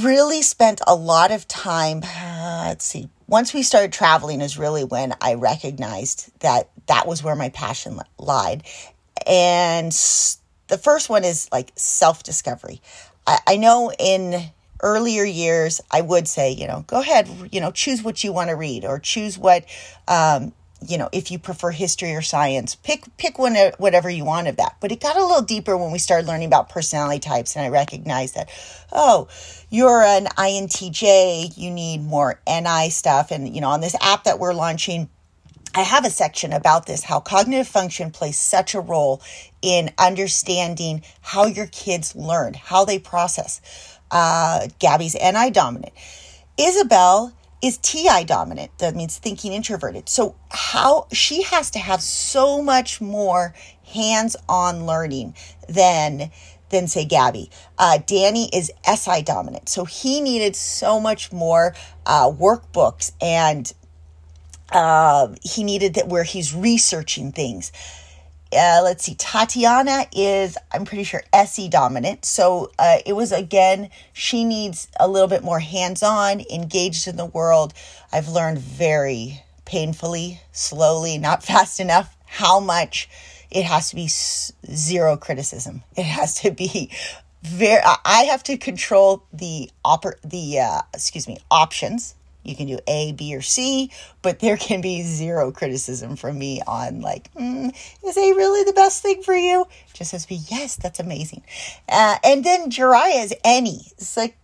really 0.02 0.40
spent 0.40 0.80
a 0.86 0.94
lot 0.94 1.30
of 1.30 1.46
time. 1.46 2.02
Uh, 2.02 2.64
let's 2.68 2.86
see, 2.86 3.10
once 3.28 3.52
we 3.52 3.62
started 3.62 3.92
traveling 3.92 4.40
is 4.40 4.58
really 4.58 4.84
when 4.84 5.14
I 5.20 5.34
recognized 5.34 6.30
that 6.40 6.70
that 6.86 7.06
was 7.06 7.22
where 7.22 7.36
my 7.36 7.50
passion 7.50 8.00
lied. 8.18 8.62
And 9.26 9.92
the 10.68 10.78
first 10.78 11.10
one 11.10 11.24
is 11.24 11.48
like 11.52 11.72
self 11.76 12.22
discovery. 12.22 12.80
I, 13.26 13.40
I 13.46 13.56
know 13.56 13.92
in 13.98 14.50
earlier 14.82 15.24
years, 15.24 15.80
I 15.90 16.00
would 16.00 16.28
say, 16.28 16.52
you 16.52 16.66
know, 16.66 16.84
go 16.86 17.00
ahead, 17.00 17.28
you 17.52 17.60
know, 17.60 17.70
choose 17.70 18.02
what 18.02 18.22
you 18.22 18.32
want 18.32 18.50
to 18.50 18.56
read 18.56 18.84
or 18.84 18.98
choose 18.98 19.38
what, 19.38 19.64
um, 20.08 20.52
you 20.86 20.98
know, 20.98 21.08
if 21.12 21.30
you 21.30 21.38
prefer 21.38 21.70
history 21.70 22.14
or 22.14 22.22
science, 22.22 22.74
pick 22.74 23.04
pick 23.16 23.38
one 23.38 23.56
whatever 23.78 24.10
you 24.10 24.24
want 24.24 24.48
of 24.48 24.56
that. 24.56 24.76
But 24.80 24.92
it 24.92 25.00
got 25.00 25.16
a 25.16 25.24
little 25.24 25.42
deeper 25.42 25.76
when 25.76 25.90
we 25.90 25.98
started 25.98 26.26
learning 26.26 26.48
about 26.48 26.68
personality 26.68 27.18
types, 27.18 27.56
and 27.56 27.64
I 27.64 27.68
recognized 27.70 28.34
that, 28.34 28.50
oh, 28.92 29.28
you're 29.70 30.02
an 30.02 30.26
INTJ, 30.26 31.56
you 31.56 31.70
need 31.70 32.02
more 32.02 32.40
NI 32.46 32.90
stuff, 32.90 33.30
and 33.30 33.54
you 33.54 33.60
know, 33.60 33.68
on 33.68 33.80
this 33.80 33.96
app 34.00 34.24
that 34.24 34.38
we're 34.38 34.54
launching. 34.54 35.08
I 35.74 35.80
have 35.80 36.06
a 36.06 36.10
section 36.10 36.54
about 36.54 36.86
this 36.86 37.02
how 37.04 37.20
cognitive 37.20 37.68
function 37.68 38.10
plays 38.10 38.38
such 38.38 38.74
a 38.74 38.80
role 38.80 39.20
in 39.60 39.90
understanding 39.98 41.02
how 41.20 41.44
your 41.44 41.66
kids 41.66 42.16
learn, 42.16 42.54
how 42.54 42.86
they 42.86 42.98
process. 42.98 43.95
Uh, 44.10 44.68
Gabby's 44.78 45.14
NI 45.14 45.50
dominant. 45.50 45.92
Isabel 46.58 47.32
is 47.62 47.78
TI 47.78 48.24
dominant. 48.24 48.70
That 48.78 48.94
means 48.94 49.18
thinking 49.18 49.52
introverted. 49.52 50.08
So 50.08 50.36
how 50.50 51.06
she 51.12 51.42
has 51.42 51.70
to 51.72 51.78
have 51.78 52.00
so 52.02 52.62
much 52.62 53.00
more 53.00 53.54
hands-on 53.92 54.86
learning 54.86 55.34
than 55.68 56.30
than 56.68 56.88
say 56.88 57.04
Gabby. 57.04 57.48
Uh, 57.78 57.98
Danny 58.04 58.48
is 58.52 58.72
SI 58.84 59.22
dominant, 59.22 59.68
so 59.68 59.84
he 59.84 60.20
needed 60.20 60.56
so 60.56 60.98
much 60.98 61.32
more 61.32 61.74
uh, 62.04 62.28
workbooks 62.28 63.12
and 63.20 63.72
uh, 64.72 65.28
he 65.42 65.62
needed 65.62 65.94
that 65.94 66.08
where 66.08 66.24
he's 66.24 66.54
researching 66.54 67.30
things. 67.30 67.70
Uh, 68.52 68.80
let's 68.84 69.04
see, 69.04 69.14
Tatiana 69.16 70.06
is, 70.14 70.56
I'm 70.72 70.84
pretty 70.84 71.04
sure, 71.04 71.22
SE 71.32 71.68
dominant. 71.68 72.24
So 72.24 72.70
uh, 72.78 72.98
it 73.04 73.14
was 73.14 73.32
again, 73.32 73.90
she 74.12 74.44
needs 74.44 74.88
a 75.00 75.08
little 75.08 75.28
bit 75.28 75.42
more 75.42 75.58
hands 75.58 76.02
on, 76.02 76.42
engaged 76.52 77.08
in 77.08 77.16
the 77.16 77.26
world. 77.26 77.74
I've 78.12 78.28
learned 78.28 78.58
very 78.58 79.42
painfully, 79.64 80.40
slowly, 80.52 81.18
not 81.18 81.42
fast 81.42 81.80
enough, 81.80 82.16
how 82.26 82.60
much 82.60 83.08
it 83.50 83.64
has 83.64 83.90
to 83.90 83.96
be 83.96 84.08
zero 84.08 85.16
criticism. 85.16 85.82
It 85.96 86.04
has 86.04 86.34
to 86.42 86.50
be 86.52 86.90
very, 87.42 87.82
I 88.04 88.28
have 88.30 88.42
to 88.44 88.56
control 88.56 89.24
the, 89.32 89.70
oper- 89.84 90.20
the 90.24 90.60
uh, 90.60 90.82
excuse 90.94 91.26
me, 91.26 91.38
options 91.50 92.14
you 92.48 92.56
can 92.56 92.66
do 92.66 92.78
A, 92.86 93.12
B, 93.12 93.34
or 93.34 93.42
C, 93.42 93.90
but 94.22 94.40
there 94.40 94.56
can 94.56 94.80
be 94.80 95.02
zero 95.02 95.50
criticism 95.52 96.16
from 96.16 96.38
me 96.38 96.62
on 96.66 97.00
like, 97.00 97.32
mm, 97.34 97.74
is 98.04 98.16
A 98.16 98.32
really 98.32 98.64
the 98.64 98.72
best 98.72 99.02
thing 99.02 99.22
for 99.22 99.34
you? 99.34 99.66
Just 99.92 100.12
has 100.12 100.22
to 100.22 100.28
be, 100.28 100.40
yes, 100.48 100.76
that's 100.76 101.00
amazing. 101.00 101.42
Uh, 101.88 102.16
and 102.24 102.44
then 102.44 102.70
Jariah's 102.70 103.32
NE. 103.44 103.92
It's 103.98 104.16
like 104.16 104.36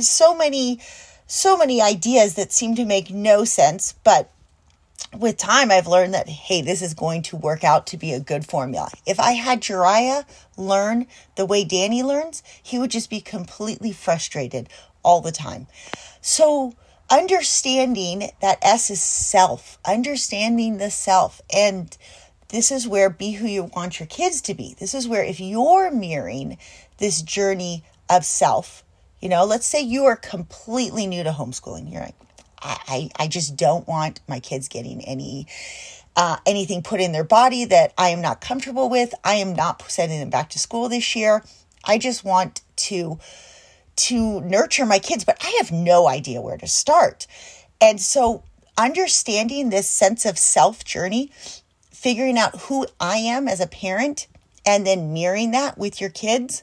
so 0.00 0.34
many, 0.34 0.80
so 1.26 1.56
many 1.56 1.80
ideas 1.80 2.34
that 2.34 2.52
seem 2.52 2.74
to 2.76 2.84
make 2.84 3.10
no 3.10 3.44
sense, 3.44 3.94
but 4.04 4.30
with 5.16 5.36
time, 5.36 5.70
I've 5.70 5.86
learned 5.86 6.14
that, 6.14 6.28
hey, 6.28 6.62
this 6.62 6.80
is 6.80 6.94
going 6.94 7.22
to 7.22 7.36
work 7.36 7.64
out 7.64 7.86
to 7.88 7.96
be 7.96 8.12
a 8.12 8.20
good 8.20 8.46
formula. 8.46 8.88
If 9.06 9.20
I 9.20 9.32
had 9.32 9.60
Jariah 9.60 10.24
learn 10.56 11.06
the 11.36 11.44
way 11.44 11.64
Danny 11.64 12.02
learns, 12.02 12.42
he 12.62 12.78
would 12.78 12.90
just 12.90 13.10
be 13.10 13.20
completely 13.20 13.92
frustrated 13.92 14.68
all 15.02 15.20
the 15.20 15.32
time. 15.32 15.66
So, 16.20 16.74
understanding 17.12 18.30
that 18.40 18.58
S 18.62 18.90
is 18.90 19.02
self, 19.02 19.78
understanding 19.84 20.78
the 20.78 20.90
self. 20.90 21.42
And 21.54 21.96
this 22.48 22.72
is 22.72 22.88
where 22.88 23.10
be 23.10 23.32
who 23.32 23.46
you 23.46 23.64
want 23.64 24.00
your 24.00 24.06
kids 24.06 24.40
to 24.42 24.54
be. 24.54 24.74
This 24.78 24.94
is 24.94 25.06
where 25.06 25.22
if 25.22 25.38
you're 25.38 25.90
mirroring 25.90 26.56
this 26.98 27.20
journey 27.20 27.84
of 28.08 28.24
self, 28.24 28.82
you 29.20 29.28
know, 29.28 29.44
let's 29.44 29.66
say 29.66 29.80
you 29.80 30.06
are 30.06 30.16
completely 30.16 31.06
new 31.06 31.22
to 31.22 31.30
homeschooling. 31.30 31.92
You're 31.92 32.02
like, 32.02 32.14
I, 32.60 33.10
I, 33.18 33.26
just 33.26 33.56
don't 33.56 33.88
want 33.88 34.20
my 34.28 34.38
kids 34.38 34.68
getting 34.68 35.02
any 35.04 35.48
uh, 36.14 36.36
anything 36.46 36.82
put 36.82 37.00
in 37.00 37.10
their 37.10 37.24
body 37.24 37.64
that 37.64 37.92
I 37.98 38.10
am 38.10 38.20
not 38.20 38.40
comfortable 38.40 38.88
with. 38.88 39.14
I 39.24 39.34
am 39.34 39.54
not 39.54 39.82
sending 39.90 40.20
them 40.20 40.30
back 40.30 40.50
to 40.50 40.60
school 40.60 40.88
this 40.88 41.16
year. 41.16 41.42
I 41.84 41.98
just 41.98 42.24
want 42.24 42.60
to 42.76 43.18
to 43.96 44.40
nurture 44.40 44.86
my 44.86 44.98
kids, 44.98 45.24
but 45.24 45.36
I 45.42 45.56
have 45.58 45.72
no 45.72 46.08
idea 46.08 46.40
where 46.40 46.56
to 46.58 46.66
start. 46.66 47.26
And 47.80 48.00
so, 48.00 48.42
understanding 48.76 49.70
this 49.70 49.88
sense 49.88 50.24
of 50.24 50.38
self 50.38 50.84
journey, 50.84 51.30
figuring 51.90 52.38
out 52.38 52.62
who 52.62 52.86
I 53.00 53.16
am 53.16 53.48
as 53.48 53.60
a 53.60 53.66
parent, 53.66 54.26
and 54.64 54.86
then 54.86 55.12
mirroring 55.12 55.50
that 55.52 55.78
with 55.78 56.00
your 56.00 56.10
kids 56.10 56.62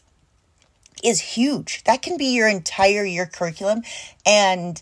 is 1.04 1.20
huge. 1.22 1.84
That 1.86 2.02
can 2.02 2.18
be 2.18 2.34
your 2.36 2.48
entire 2.48 3.04
year 3.04 3.26
curriculum. 3.26 3.84
And 4.26 4.82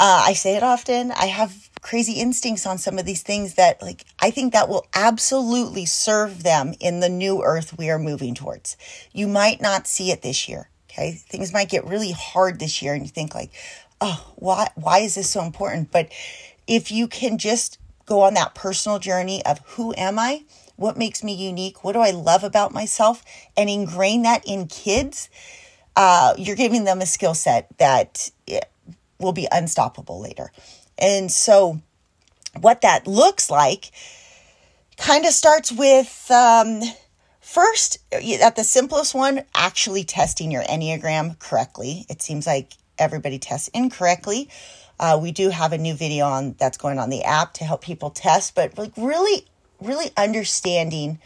uh, 0.00 0.24
I 0.26 0.32
say 0.32 0.56
it 0.56 0.62
often, 0.62 1.12
I 1.12 1.26
have 1.26 1.70
crazy 1.82 2.14
instincts 2.14 2.64
on 2.64 2.78
some 2.78 2.98
of 2.98 3.04
these 3.04 3.22
things 3.22 3.54
that 3.54 3.82
like 3.82 4.06
I 4.20 4.30
think 4.30 4.52
that 4.52 4.68
will 4.68 4.86
absolutely 4.94 5.84
serve 5.84 6.44
them 6.44 6.74
in 6.80 7.00
the 7.00 7.08
new 7.08 7.42
earth 7.42 7.76
we 7.76 7.90
are 7.90 7.98
moving 7.98 8.34
towards. 8.34 8.76
You 9.12 9.26
might 9.26 9.60
not 9.60 9.86
see 9.86 10.10
it 10.10 10.22
this 10.22 10.48
year. 10.48 10.68
Okay. 10.92 11.12
Things 11.12 11.52
might 11.52 11.70
get 11.70 11.86
really 11.86 12.12
hard 12.12 12.58
this 12.58 12.82
year 12.82 12.92
and 12.92 13.02
you 13.02 13.08
think 13.08 13.34
like, 13.34 13.50
oh, 14.00 14.32
why, 14.36 14.68
why 14.74 14.98
is 14.98 15.14
this 15.14 15.30
so 15.30 15.42
important? 15.42 15.90
But 15.90 16.12
if 16.66 16.92
you 16.92 17.08
can 17.08 17.38
just 17.38 17.78
go 18.04 18.20
on 18.20 18.34
that 18.34 18.54
personal 18.54 18.98
journey 18.98 19.44
of 19.46 19.60
who 19.64 19.94
am 19.96 20.18
I? 20.18 20.44
What 20.76 20.98
makes 20.98 21.24
me 21.24 21.32
unique? 21.32 21.82
What 21.82 21.92
do 21.92 22.00
I 22.00 22.10
love 22.10 22.44
about 22.44 22.72
myself? 22.72 23.24
And 23.56 23.70
ingrain 23.70 24.22
that 24.22 24.44
in 24.46 24.66
kids, 24.66 25.30
uh, 25.96 26.34
you're 26.36 26.56
giving 26.56 26.84
them 26.84 27.00
a 27.00 27.06
skill 27.06 27.34
set 27.34 27.68
that 27.78 28.30
eh, 28.48 28.60
will 29.18 29.32
be 29.32 29.48
unstoppable 29.50 30.20
later. 30.20 30.50
And 30.98 31.30
so, 31.30 31.80
what 32.60 32.82
that 32.82 33.06
looks 33.06 33.48
like 33.50 33.92
kind 34.98 35.24
of 35.24 35.32
starts 35.32 35.72
with 35.72 36.30
um, 36.30 36.82
First, 37.52 37.98
at 38.10 38.56
the 38.56 38.64
simplest 38.64 39.14
one, 39.14 39.42
actually 39.54 40.04
testing 40.04 40.50
your 40.50 40.62
Enneagram 40.62 41.38
correctly. 41.38 42.06
It 42.08 42.22
seems 42.22 42.46
like 42.46 42.72
everybody 42.96 43.38
tests 43.38 43.68
incorrectly. 43.74 44.48
Uh, 44.98 45.18
we 45.20 45.32
do 45.32 45.50
have 45.50 45.74
a 45.74 45.76
new 45.76 45.92
video 45.92 46.24
on 46.24 46.54
that's 46.58 46.78
going 46.78 46.98
on 46.98 47.10
the 47.10 47.24
app 47.24 47.52
to 47.52 47.64
help 47.64 47.82
people 47.82 48.08
test, 48.08 48.54
but 48.54 48.78
like 48.78 48.92
really, 48.96 49.44
really 49.82 50.10
understanding 50.16 51.18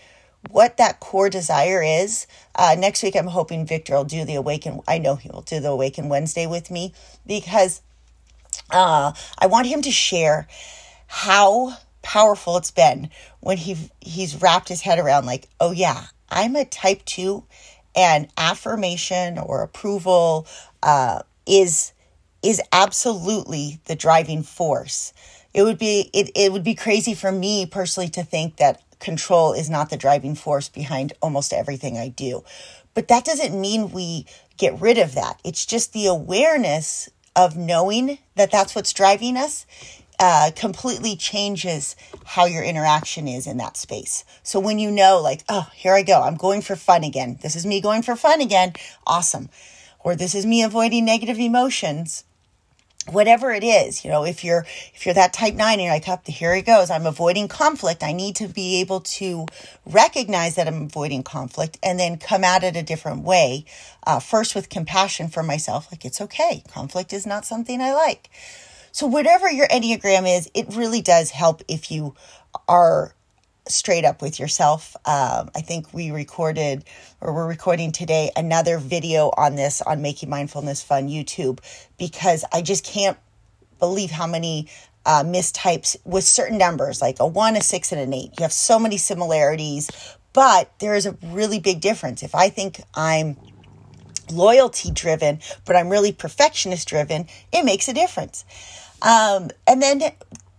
what 0.50 0.78
that 0.78 0.98
core 0.98 1.30
desire 1.30 1.80
is. 1.80 2.26
Uh, 2.56 2.74
next 2.76 3.04
week, 3.04 3.14
I'm 3.14 3.28
hoping 3.28 3.64
Victor 3.64 3.94
will 3.94 4.02
do 4.02 4.24
the 4.24 4.34
Awaken. 4.34 4.80
I 4.88 4.98
know 4.98 5.14
he 5.14 5.28
will 5.28 5.42
do 5.42 5.60
the 5.60 5.68
Awaken 5.68 6.08
Wednesday 6.08 6.48
with 6.48 6.72
me 6.72 6.92
because 7.24 7.82
uh, 8.72 9.12
I 9.38 9.46
want 9.46 9.68
him 9.68 9.80
to 9.82 9.92
share 9.92 10.48
how 11.06 11.76
powerful 12.02 12.56
it's 12.56 12.72
been 12.72 13.10
when 13.38 13.58
he 13.58 13.76
he's 14.00 14.42
wrapped 14.42 14.68
his 14.68 14.80
head 14.80 14.98
around 14.98 15.24
like, 15.24 15.48
oh 15.60 15.70
yeah, 15.70 16.06
I'm 16.30 16.56
a 16.56 16.64
type 16.64 17.04
two, 17.04 17.44
and 17.94 18.28
affirmation 18.36 19.38
or 19.38 19.62
approval 19.62 20.46
uh, 20.82 21.22
is 21.46 21.92
is 22.42 22.60
absolutely 22.70 23.80
the 23.86 23.96
driving 23.96 24.42
force. 24.42 25.12
It 25.54 25.62
would 25.62 25.78
be 25.78 26.10
it, 26.12 26.30
it 26.34 26.52
would 26.52 26.64
be 26.64 26.74
crazy 26.74 27.14
for 27.14 27.32
me 27.32 27.66
personally 27.66 28.10
to 28.10 28.22
think 28.22 28.56
that 28.56 28.82
control 28.98 29.52
is 29.52 29.70
not 29.70 29.90
the 29.90 29.96
driving 29.96 30.34
force 30.34 30.68
behind 30.68 31.12
almost 31.22 31.52
everything 31.52 31.96
I 31.98 32.08
do. 32.08 32.44
But 32.94 33.08
that 33.08 33.24
doesn't 33.24 33.58
mean 33.58 33.90
we 33.90 34.26
get 34.56 34.80
rid 34.80 34.98
of 34.98 35.14
that. 35.14 35.40
It's 35.44 35.66
just 35.66 35.92
the 35.92 36.06
awareness 36.06 37.10
of 37.34 37.56
knowing 37.56 38.18
that 38.34 38.50
that's 38.50 38.74
what's 38.74 38.92
driving 38.92 39.36
us 39.36 39.66
uh, 40.18 40.50
completely 40.56 41.16
changes 41.16 41.96
how 42.24 42.46
your 42.46 42.62
interaction 42.62 43.28
is 43.28 43.46
in 43.46 43.58
that 43.58 43.76
space. 43.76 44.24
So 44.42 44.58
when 44.58 44.78
you 44.78 44.90
know, 44.90 45.20
like, 45.20 45.42
oh, 45.48 45.68
here 45.74 45.94
I 45.94 46.02
go, 46.02 46.22
I'm 46.22 46.36
going 46.36 46.62
for 46.62 46.76
fun 46.76 47.04
again. 47.04 47.38
This 47.42 47.56
is 47.56 47.66
me 47.66 47.80
going 47.80 48.02
for 48.02 48.16
fun 48.16 48.40
again. 48.40 48.72
Awesome. 49.06 49.48
Or 50.00 50.16
this 50.16 50.34
is 50.34 50.46
me 50.46 50.62
avoiding 50.62 51.04
negative 51.04 51.38
emotions. 51.38 52.24
Whatever 53.08 53.52
it 53.52 53.62
is, 53.62 54.04
you 54.04 54.10
know, 54.10 54.24
if 54.24 54.42
you're 54.42 54.66
if 54.92 55.06
you're 55.06 55.14
that 55.14 55.32
type 55.32 55.54
nine 55.54 55.74
and 55.74 55.82
you're 55.82 55.92
like, 55.92 56.08
up, 56.08 56.24
oh, 56.26 56.32
here 56.32 56.52
it 56.54 56.66
goes. 56.66 56.90
I'm 56.90 57.06
avoiding 57.06 57.46
conflict. 57.46 58.02
I 58.02 58.12
need 58.12 58.34
to 58.36 58.48
be 58.48 58.80
able 58.80 58.98
to 59.00 59.46
recognize 59.84 60.56
that 60.56 60.66
I'm 60.66 60.82
avoiding 60.82 61.22
conflict 61.22 61.78
and 61.84 62.00
then 62.00 62.18
come 62.18 62.42
at 62.42 62.64
it 62.64 62.74
a 62.74 62.82
different 62.82 63.22
way. 63.22 63.64
Uh, 64.04 64.18
first 64.18 64.56
with 64.56 64.70
compassion 64.70 65.28
for 65.28 65.44
myself, 65.44 65.86
like 65.92 66.04
it's 66.04 66.20
okay. 66.20 66.64
Conflict 66.68 67.12
is 67.12 67.26
not 67.26 67.44
something 67.44 67.80
I 67.80 67.94
like 67.94 68.28
so, 68.96 69.06
whatever 69.06 69.50
your 69.50 69.68
Enneagram 69.68 70.26
is, 70.38 70.50
it 70.54 70.74
really 70.74 71.02
does 71.02 71.30
help 71.30 71.60
if 71.68 71.90
you 71.90 72.14
are 72.66 73.12
straight 73.68 74.06
up 74.06 74.22
with 74.22 74.40
yourself. 74.40 74.96
Um, 75.04 75.50
I 75.54 75.60
think 75.60 75.92
we 75.92 76.10
recorded, 76.12 76.82
or 77.20 77.34
we're 77.34 77.46
recording 77.46 77.92
today, 77.92 78.30
another 78.34 78.78
video 78.78 79.30
on 79.36 79.54
this 79.54 79.82
on 79.82 80.00
Making 80.00 80.30
Mindfulness 80.30 80.82
Fun 80.82 81.10
YouTube 81.10 81.58
because 81.98 82.42
I 82.54 82.62
just 82.62 82.86
can't 82.86 83.18
believe 83.78 84.10
how 84.10 84.26
many 84.26 84.66
uh, 85.04 85.24
mistypes 85.24 85.98
with 86.06 86.24
certain 86.24 86.56
numbers, 86.56 87.02
like 87.02 87.20
a 87.20 87.26
one, 87.26 87.54
a 87.54 87.60
six, 87.60 87.92
and 87.92 88.00
an 88.00 88.14
eight. 88.14 88.30
You 88.38 88.44
have 88.44 88.52
so 88.54 88.78
many 88.78 88.96
similarities, 88.96 89.90
but 90.32 90.72
there 90.78 90.94
is 90.94 91.04
a 91.04 91.18
really 91.22 91.60
big 91.60 91.82
difference. 91.82 92.22
If 92.22 92.34
I 92.34 92.48
think 92.48 92.80
I'm 92.94 93.36
loyalty 94.32 94.90
driven, 94.90 95.40
but 95.66 95.76
I'm 95.76 95.90
really 95.90 96.12
perfectionist 96.12 96.88
driven, 96.88 97.26
it 97.52 97.62
makes 97.62 97.88
a 97.88 97.92
difference. 97.92 98.46
Um, 99.02 99.50
and 99.66 99.82
then 99.82 100.02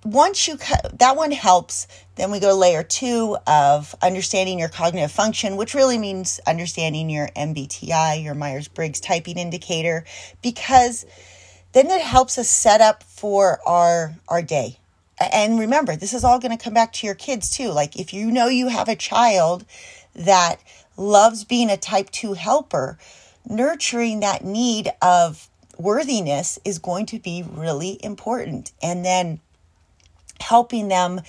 once 0.04 0.48
you 0.48 0.58
that 0.94 1.16
one 1.16 1.32
helps, 1.32 1.88
then 2.16 2.32
we 2.32 2.40
go 2.40 2.56
layer 2.56 2.84
two 2.84 3.38
of 3.46 3.94
understanding 4.02 4.60
your 4.60 4.70
cognitive 4.70 5.12
function, 5.12 5.58
which 5.58 5.74
really 5.74 5.98
means 5.98 6.40
understanding 6.48 7.10
your 7.10 7.28
MBTI, 7.36 8.24
your 8.24 8.36
Myers 8.36 8.68
Briggs 8.68 9.00
typing 9.00 9.38
indicator, 9.38 10.06
because 10.42 11.06
then 11.74 11.88
it 11.88 12.02
helps 12.02 12.38
us 12.38 12.50
set 12.50 12.82
up 12.82 13.04
for 13.04 13.60
our 13.68 14.16
our 14.28 14.42
day. 14.42 14.80
And 15.20 15.60
remember, 15.60 15.96
this 15.96 16.14
is 16.14 16.24
all 16.24 16.40
going 16.40 16.56
to 16.56 16.64
come 16.64 16.74
back 16.74 16.94
to 16.94 17.06
your 17.06 17.16
kids 17.16 17.50
too. 17.50 17.70
Like 17.70 18.00
if 18.00 18.14
you 18.14 18.32
know 18.32 18.48
you 18.48 18.68
have 18.68 18.88
a 18.88 18.96
child 18.96 19.66
that 20.16 20.62
loves 20.96 21.44
being 21.44 21.70
a 21.70 21.78
type 21.78 22.10
2 22.12 22.34
helper, 22.34 22.98
nurturing 23.48 24.20
that 24.22 24.44
need 24.44 24.92
of 25.02 25.47
worthiness 25.78 26.60
is 26.66 26.80
going 26.80 27.06
to 27.08 27.20
be 27.20 27.44
really 27.48 27.98
important. 28.04 28.72
And 28.82 29.04
then 29.04 29.40
helping 30.40 30.88
them, 30.88 31.22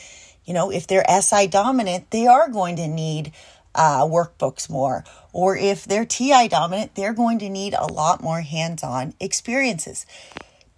you 0.45 0.55
know, 0.55 0.71
if 0.71 0.87
they're 0.87 1.05
SI 1.21 1.47
dominant, 1.47 2.11
they 2.11 2.27
are 2.27 2.49
going 2.49 2.77
to 2.77 2.89
need 2.89 3.33
uh, 3.75 4.05
workbooks 4.05 4.69
more. 4.69 5.05
Or 5.33 5.57
if 5.57 5.85
they're 5.85 6.05
TI 6.05 6.49
dominant, 6.49 6.95
they're 6.95 7.15
going 7.15 7.39
to 7.41 7.49
need 7.49 7.75
a 7.75 7.87
lot 7.87 8.23
more 8.23 8.41
hands 8.41 8.83
on 8.83 9.15
experiences. 9.21 10.07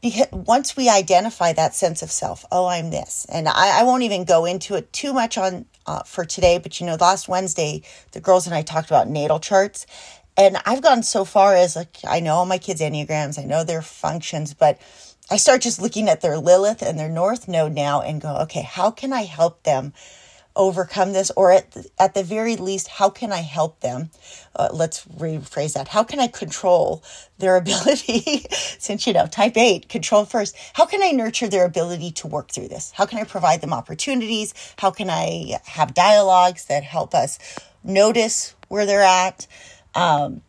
Because 0.02 0.28
once 0.32 0.76
we 0.76 0.88
identify 0.88 1.52
that 1.52 1.74
sense 1.74 2.02
of 2.02 2.10
self, 2.10 2.44
oh, 2.50 2.66
I'm 2.66 2.90
this, 2.90 3.26
and 3.28 3.46
I, 3.46 3.80
I 3.80 3.82
won't 3.82 4.02
even 4.02 4.24
go 4.24 4.46
into 4.46 4.74
it 4.74 4.90
too 4.94 5.12
much 5.12 5.36
on 5.36 5.66
uh, 5.86 6.02
for 6.04 6.24
today, 6.24 6.58
but 6.58 6.80
you 6.80 6.86
know, 6.86 6.96
last 6.98 7.28
Wednesday, 7.28 7.82
the 8.12 8.20
girls 8.20 8.46
and 8.46 8.54
I 8.54 8.62
talked 8.62 8.88
about 8.88 9.08
natal 9.08 9.40
charts, 9.40 9.86
and 10.40 10.56
I've 10.64 10.80
gone 10.80 11.02
so 11.02 11.26
far 11.26 11.54
as 11.54 11.76
like, 11.76 11.98
I 12.08 12.20
know 12.20 12.36
all 12.36 12.46
my 12.46 12.56
kids' 12.56 12.80
Enneagrams, 12.80 13.38
I 13.38 13.44
know 13.44 13.62
their 13.62 13.82
functions, 13.82 14.54
but 14.54 14.80
I 15.30 15.36
start 15.36 15.60
just 15.60 15.82
looking 15.82 16.08
at 16.08 16.22
their 16.22 16.38
Lilith 16.38 16.80
and 16.80 16.98
their 16.98 17.10
North 17.10 17.46
node 17.46 17.74
now 17.74 18.00
and 18.00 18.22
go, 18.22 18.36
okay, 18.38 18.62
how 18.62 18.90
can 18.90 19.12
I 19.12 19.24
help 19.24 19.64
them 19.64 19.92
overcome 20.56 21.12
this? 21.12 21.30
Or 21.36 21.52
at 21.52 21.72
the, 21.72 21.90
at 21.98 22.14
the 22.14 22.22
very 22.22 22.56
least, 22.56 22.88
how 22.88 23.10
can 23.10 23.32
I 23.32 23.42
help 23.42 23.80
them? 23.80 24.10
Uh, 24.56 24.70
let's 24.72 25.04
rephrase 25.04 25.74
that. 25.74 25.88
How 25.88 26.04
can 26.04 26.20
I 26.20 26.26
control 26.26 27.04
their 27.38 27.56
ability? 27.64 28.46
Since, 28.78 29.06
you 29.06 29.12
know, 29.12 29.26
type 29.26 29.58
eight, 29.58 29.90
control 29.90 30.24
first. 30.24 30.56
How 30.72 30.86
can 30.86 31.02
I 31.02 31.10
nurture 31.10 31.48
their 31.48 31.66
ability 31.66 32.12
to 32.12 32.26
work 32.26 32.50
through 32.50 32.68
this? 32.68 32.92
How 32.92 33.04
can 33.04 33.18
I 33.18 33.24
provide 33.24 33.60
them 33.60 33.74
opportunities? 33.74 34.54
How 34.78 34.90
can 34.90 35.10
I 35.10 35.58
have 35.66 35.92
dialogues 35.92 36.64
that 36.64 36.82
help 36.82 37.14
us 37.14 37.38
notice 37.84 38.54
where 38.68 38.86
they're 38.86 39.02
at? 39.02 39.46
Um, 39.94 40.42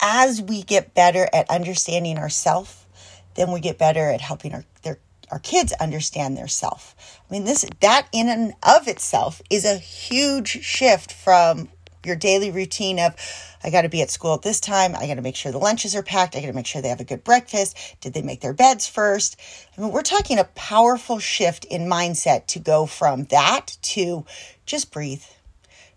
as 0.00 0.40
we 0.40 0.62
get 0.62 0.94
better 0.94 1.28
at 1.32 1.48
understanding 1.50 2.18
ourselves, 2.18 2.86
then 3.34 3.52
we 3.52 3.60
get 3.60 3.78
better 3.78 4.10
at 4.10 4.20
helping 4.20 4.54
our 4.54 4.64
their 4.82 4.98
our 5.30 5.38
kids 5.38 5.72
understand 5.80 6.36
their 6.36 6.48
self. 6.48 6.94
I 7.28 7.32
mean, 7.32 7.44
this 7.44 7.66
that 7.80 8.08
in 8.12 8.28
and 8.28 8.54
of 8.62 8.88
itself 8.88 9.42
is 9.50 9.64
a 9.64 9.76
huge 9.76 10.62
shift 10.62 11.12
from 11.12 11.68
your 12.04 12.16
daily 12.16 12.50
routine 12.50 13.00
of 13.00 13.16
I 13.64 13.70
got 13.70 13.82
to 13.82 13.88
be 13.88 14.00
at 14.00 14.10
school 14.10 14.34
at 14.34 14.42
this 14.42 14.60
time. 14.60 14.94
I 14.94 15.08
got 15.08 15.14
to 15.14 15.22
make 15.22 15.34
sure 15.34 15.50
the 15.50 15.58
lunches 15.58 15.96
are 15.96 16.02
packed. 16.02 16.36
I 16.36 16.40
got 16.40 16.46
to 16.46 16.52
make 16.52 16.66
sure 16.66 16.80
they 16.80 16.88
have 16.88 17.00
a 17.00 17.04
good 17.04 17.24
breakfast. 17.24 17.96
Did 18.00 18.14
they 18.14 18.22
make 18.22 18.40
their 18.40 18.52
beds 18.52 18.86
first? 18.86 19.36
I 19.76 19.80
mean, 19.80 19.90
we're 19.90 20.02
talking 20.02 20.38
a 20.38 20.44
powerful 20.44 21.18
shift 21.18 21.64
in 21.64 21.88
mindset 21.88 22.46
to 22.48 22.60
go 22.60 22.86
from 22.86 23.24
that 23.24 23.76
to 23.82 24.24
just 24.66 24.92
breathe 24.92 25.24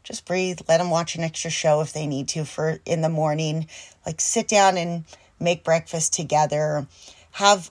just 0.09 0.25
breathe 0.25 0.59
let 0.67 0.79
them 0.79 0.89
watch 0.89 1.15
an 1.15 1.23
extra 1.23 1.51
show 1.51 1.81
if 1.81 1.93
they 1.93 2.07
need 2.07 2.27
to 2.29 2.43
for 2.43 2.79
in 2.83 3.01
the 3.01 3.09
morning. 3.09 3.67
Like 4.07 4.19
sit 4.19 4.47
down 4.47 4.75
and 4.75 5.03
make 5.39 5.63
breakfast 5.63 6.13
together. 6.13 6.87
Have 7.33 7.69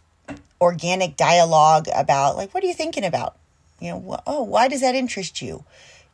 organic 0.61 1.17
dialogue 1.17 1.89
about 1.93 2.37
like 2.37 2.55
what 2.55 2.63
are 2.63 2.69
you 2.69 2.75
thinking 2.75 3.05
about? 3.05 3.37
You 3.81 3.91
know 3.91 4.21
oh 4.25 4.45
why 4.45 4.69
does 4.69 4.83
that 4.83 4.95
interest 4.95 5.43
you, 5.43 5.65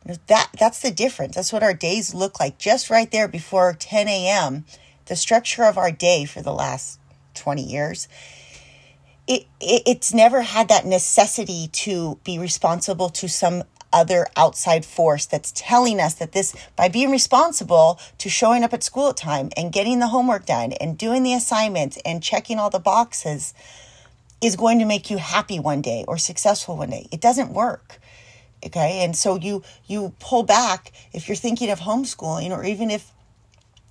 you 0.03 0.13
know, 0.13 0.15
that 0.25 0.49
that's 0.59 0.81
the 0.81 0.89
difference. 0.89 1.35
That's 1.35 1.53
what 1.53 1.61
our 1.61 1.75
days 1.75 2.15
look 2.15 2.39
like. 2.39 2.57
Just 2.57 2.89
right 2.89 3.11
there 3.11 3.27
before 3.27 3.73
10 3.73 4.07
a.m 4.07 4.65
the 5.05 5.15
structure 5.15 5.65
of 5.65 5.77
our 5.77 5.91
day 5.91 6.25
for 6.25 6.41
the 6.41 6.51
last 6.51 6.99
20 7.35 7.61
years 7.61 8.07
it, 9.27 9.45
it, 9.59 9.83
it's 9.85 10.13
never 10.13 10.41
had 10.41 10.69
that 10.69 10.85
necessity 10.85 11.67
to 11.67 12.19
be 12.23 12.39
responsible 12.39 13.09
to 13.09 13.29
some 13.29 13.63
other 13.95 14.27
outside 14.35 14.85
force 14.85 15.25
that's 15.25 15.51
telling 15.55 15.99
us 15.99 16.13
that 16.15 16.33
this, 16.33 16.53
by 16.75 16.89
being 16.89 17.09
responsible 17.09 17.99
to 18.19 18.29
showing 18.29 18.63
up 18.63 18.73
at 18.73 18.83
school 18.83 19.09
at 19.09 19.17
time 19.17 19.49
and 19.57 19.71
getting 19.71 19.99
the 19.99 20.07
homework 20.07 20.45
done 20.45 20.73
and 20.73 20.97
doing 20.97 21.23
the 21.23 21.33
assignments 21.33 21.97
and 22.05 22.21
checking 22.21 22.59
all 22.59 22.69
the 22.69 22.77
boxes, 22.77 23.53
is 24.41 24.55
going 24.55 24.77
to 24.79 24.85
make 24.85 25.09
you 25.09 25.17
happy 25.17 25.59
one 25.59 25.81
day 25.81 26.03
or 26.07 26.17
successful 26.17 26.77
one 26.77 26.89
day. 26.89 27.07
It 27.11 27.21
doesn't 27.21 27.53
work. 27.53 27.99
Okay. 28.65 29.03
And 29.03 29.15
so 29.15 29.37
you, 29.37 29.63
you 29.87 30.13
pull 30.19 30.43
back 30.43 30.91
if 31.13 31.27
you're 31.27 31.35
thinking 31.35 31.69
of 31.69 31.79
homeschooling 31.79 32.51
or 32.51 32.63
even 32.63 32.91
if 32.91 33.11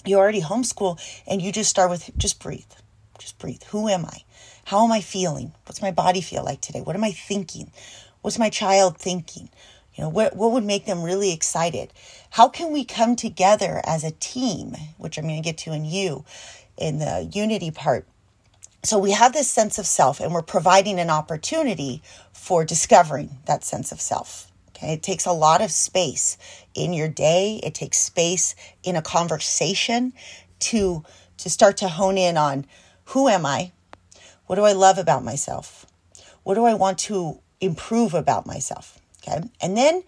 you 0.04 0.18
already 0.18 0.42
homeschool 0.42 1.00
and 1.26 1.40
you 1.40 1.50
just 1.50 1.70
start 1.70 1.90
with 1.90 2.10
just 2.18 2.40
breathe, 2.42 2.72
just 3.18 3.38
breathe. 3.38 3.62
Who 3.68 3.88
am 3.88 4.04
I? 4.04 4.18
How 4.66 4.84
am 4.84 4.92
I 4.92 5.00
feeling? 5.00 5.52
What's 5.66 5.82
my 5.82 5.90
body 5.90 6.20
feel 6.20 6.44
like 6.44 6.60
today? 6.60 6.80
What 6.80 6.96
am 6.96 7.04
I 7.04 7.12
thinking? 7.12 7.70
What's 8.22 8.38
my 8.38 8.50
child 8.50 8.98
thinking? 8.98 9.48
You 9.94 10.04
know, 10.04 10.10
what, 10.10 10.36
what 10.36 10.50
would 10.52 10.64
make 10.64 10.86
them 10.86 11.02
really 11.02 11.32
excited? 11.32 11.92
How 12.30 12.48
can 12.48 12.72
we 12.72 12.84
come 12.84 13.14
together 13.14 13.80
as 13.84 14.02
a 14.02 14.10
team, 14.10 14.74
which 14.98 15.16
I'm 15.16 15.24
going 15.24 15.40
to 15.40 15.48
get 15.48 15.58
to 15.58 15.72
in 15.72 15.84
you 15.84 16.24
in 16.76 16.98
the 16.98 17.28
unity 17.32 17.70
part? 17.70 18.06
So 18.82 18.98
we 18.98 19.12
have 19.12 19.32
this 19.32 19.50
sense 19.50 19.78
of 19.78 19.86
self 19.86 20.20
and 20.20 20.34
we're 20.34 20.42
providing 20.42 20.98
an 20.98 21.10
opportunity 21.10 22.02
for 22.32 22.64
discovering 22.64 23.38
that 23.46 23.64
sense 23.64 23.92
of 23.92 24.00
self. 24.00 24.50
Okay. 24.70 24.94
It 24.94 25.02
takes 25.02 25.24
a 25.24 25.32
lot 25.32 25.62
of 25.62 25.70
space 25.70 26.36
in 26.74 26.92
your 26.92 27.08
day. 27.08 27.60
It 27.62 27.74
takes 27.74 27.98
space 27.98 28.56
in 28.82 28.96
a 28.96 29.02
conversation 29.02 30.12
to, 30.58 31.04
to 31.38 31.48
start 31.48 31.76
to 31.78 31.88
hone 31.88 32.18
in 32.18 32.36
on 32.36 32.66
who 33.06 33.28
am 33.28 33.46
I? 33.46 33.72
What 34.46 34.56
do 34.56 34.64
I 34.64 34.72
love 34.72 34.98
about 34.98 35.24
myself? 35.24 35.86
What 36.42 36.54
do 36.54 36.64
I 36.64 36.74
want 36.74 36.98
to 37.00 37.40
improve 37.60 38.12
about 38.12 38.44
myself? 38.44 38.98
Okay. 39.26 39.48
And 39.60 39.76
then 39.76 40.02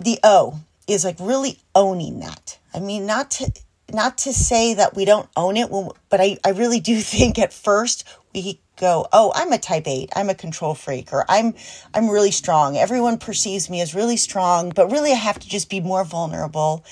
the 0.00 0.18
O 0.24 0.60
is 0.86 1.04
like 1.04 1.16
really 1.20 1.58
owning 1.74 2.20
that. 2.20 2.58
I 2.74 2.80
mean, 2.80 3.06
not 3.06 3.30
to, 3.32 3.52
not 3.92 4.18
to 4.18 4.32
say 4.32 4.74
that 4.74 4.96
we 4.96 5.04
don't 5.04 5.28
own 5.36 5.56
it, 5.56 5.70
but 6.08 6.20
I, 6.20 6.38
I 6.44 6.50
really 6.50 6.80
do 6.80 7.00
think 7.00 7.38
at 7.38 7.52
first 7.52 8.06
we 8.34 8.60
go, 8.76 9.06
oh, 9.12 9.32
I'm 9.34 9.52
a 9.52 9.58
type 9.58 9.86
eight, 9.86 10.10
I'm 10.16 10.30
a 10.30 10.34
control 10.34 10.74
freak, 10.74 11.12
or 11.12 11.24
I'm 11.28 11.54
I'm 11.94 12.08
really 12.08 12.30
strong. 12.30 12.76
Everyone 12.76 13.18
perceives 13.18 13.70
me 13.70 13.80
as 13.80 13.94
really 13.94 14.16
strong, 14.16 14.70
but 14.70 14.90
really 14.90 15.12
I 15.12 15.16
have 15.16 15.38
to 15.38 15.48
just 15.48 15.70
be 15.70 15.80
more 15.80 16.04
vulnerable. 16.04 16.84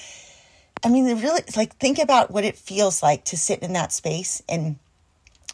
I 0.84 0.88
mean, 0.88 1.04
really 1.20 1.42
like 1.56 1.76
think 1.76 1.98
about 1.98 2.30
what 2.30 2.44
it 2.44 2.56
feels 2.56 3.02
like 3.02 3.24
to 3.26 3.36
sit 3.36 3.60
in 3.60 3.72
that 3.72 3.92
space 3.92 4.42
and 4.48 4.76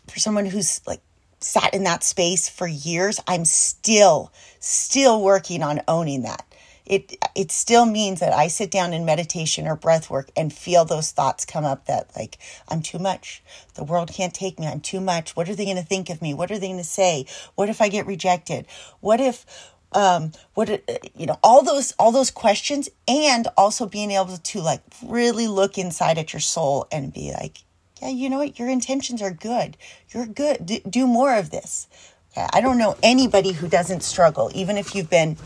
for 0.09 0.19
someone 0.19 0.47
who's 0.47 0.81
like 0.87 1.01
sat 1.47 1.73
in 1.75 1.85
that 1.85 2.03
space 2.03 2.49
for 2.49 2.67
years, 2.67 3.21
I'm 3.27 3.45
still, 3.45 4.33
still 4.59 5.23
working 5.23 5.63
on 5.63 5.81
owning 5.87 6.23
that. 6.23 6.45
It, 6.85 7.17
it 7.35 7.51
still 7.51 7.87
means 7.87 8.21
that 8.21 8.33
I 8.33 8.49
sit 8.49 8.71
down 8.71 8.93
in 8.93 9.05
meditation 9.05 9.67
or 9.67 9.75
breath 9.77 10.09
work 10.11 10.31
and 10.37 10.53
feel 10.53 10.85
those 10.85 11.11
thoughts 11.11 11.45
come 11.45 11.65
up 11.65 11.87
that 11.87 12.11
like, 12.17 12.39
I'm 12.69 12.83
too 12.83 12.99
much. 12.99 13.43
The 13.75 13.85
world 13.85 14.13
can't 14.13 14.35
take 14.35 14.59
me. 14.59 14.67
I'm 14.67 14.81
too 14.81 15.01
much. 15.01 15.35
What 15.35 15.49
are 15.49 15.55
they 15.55 15.65
going 15.65 15.77
to 15.77 15.83
think 15.83 16.11
of 16.11 16.23
me? 16.23 16.35
What 16.35 16.51
are 16.51 16.59
they 16.59 16.69
going 16.69 16.79
to 16.79 16.85
say? 16.85 17.27
What 17.55 17.69
if 17.69 17.81
I 17.81 17.89
get 17.89 18.07
rejected? 18.07 18.67
What 19.01 19.21
if, 19.21 19.47
um, 19.93 20.33
what, 20.55 20.69
you 21.17 21.27
know, 21.27 21.39
all 21.43 21.65
those, 21.65 21.93
all 21.99 22.13
those 22.13 22.31
questions 22.31 22.89
and 23.09 23.49
also 23.57 23.87
being 23.87 24.11
able 24.11 24.37
to 24.37 24.61
like 24.61 24.83
really 25.05 25.49
look 25.49 25.79
inside 25.79 26.19
at 26.19 26.33
your 26.33 26.41
soul 26.41 26.87
and 26.93 27.13
be 27.13 27.33
like, 27.33 27.59
yeah, 28.01 28.09
you 28.09 28.29
know 28.29 28.39
what? 28.39 28.59
Your 28.59 28.69
intentions 28.69 29.23
are 29.23 29.31
good. 29.31 29.77
You're 30.11 30.27
good. 30.27 30.67
D- 30.67 30.83
do 30.89 31.07
more 31.07 31.35
of 31.37 31.51
this. 31.51 31.89
Okay? 32.33 32.47
I 32.53 32.61
don't 32.61 32.79
know 32.79 32.97
anybody 33.03 33.53
who 33.53 33.69
doesn't 33.69 34.03
struggle, 34.03 34.51
even 34.55 34.77
if 34.77 34.95
you've 34.95 35.11
been 35.11 35.37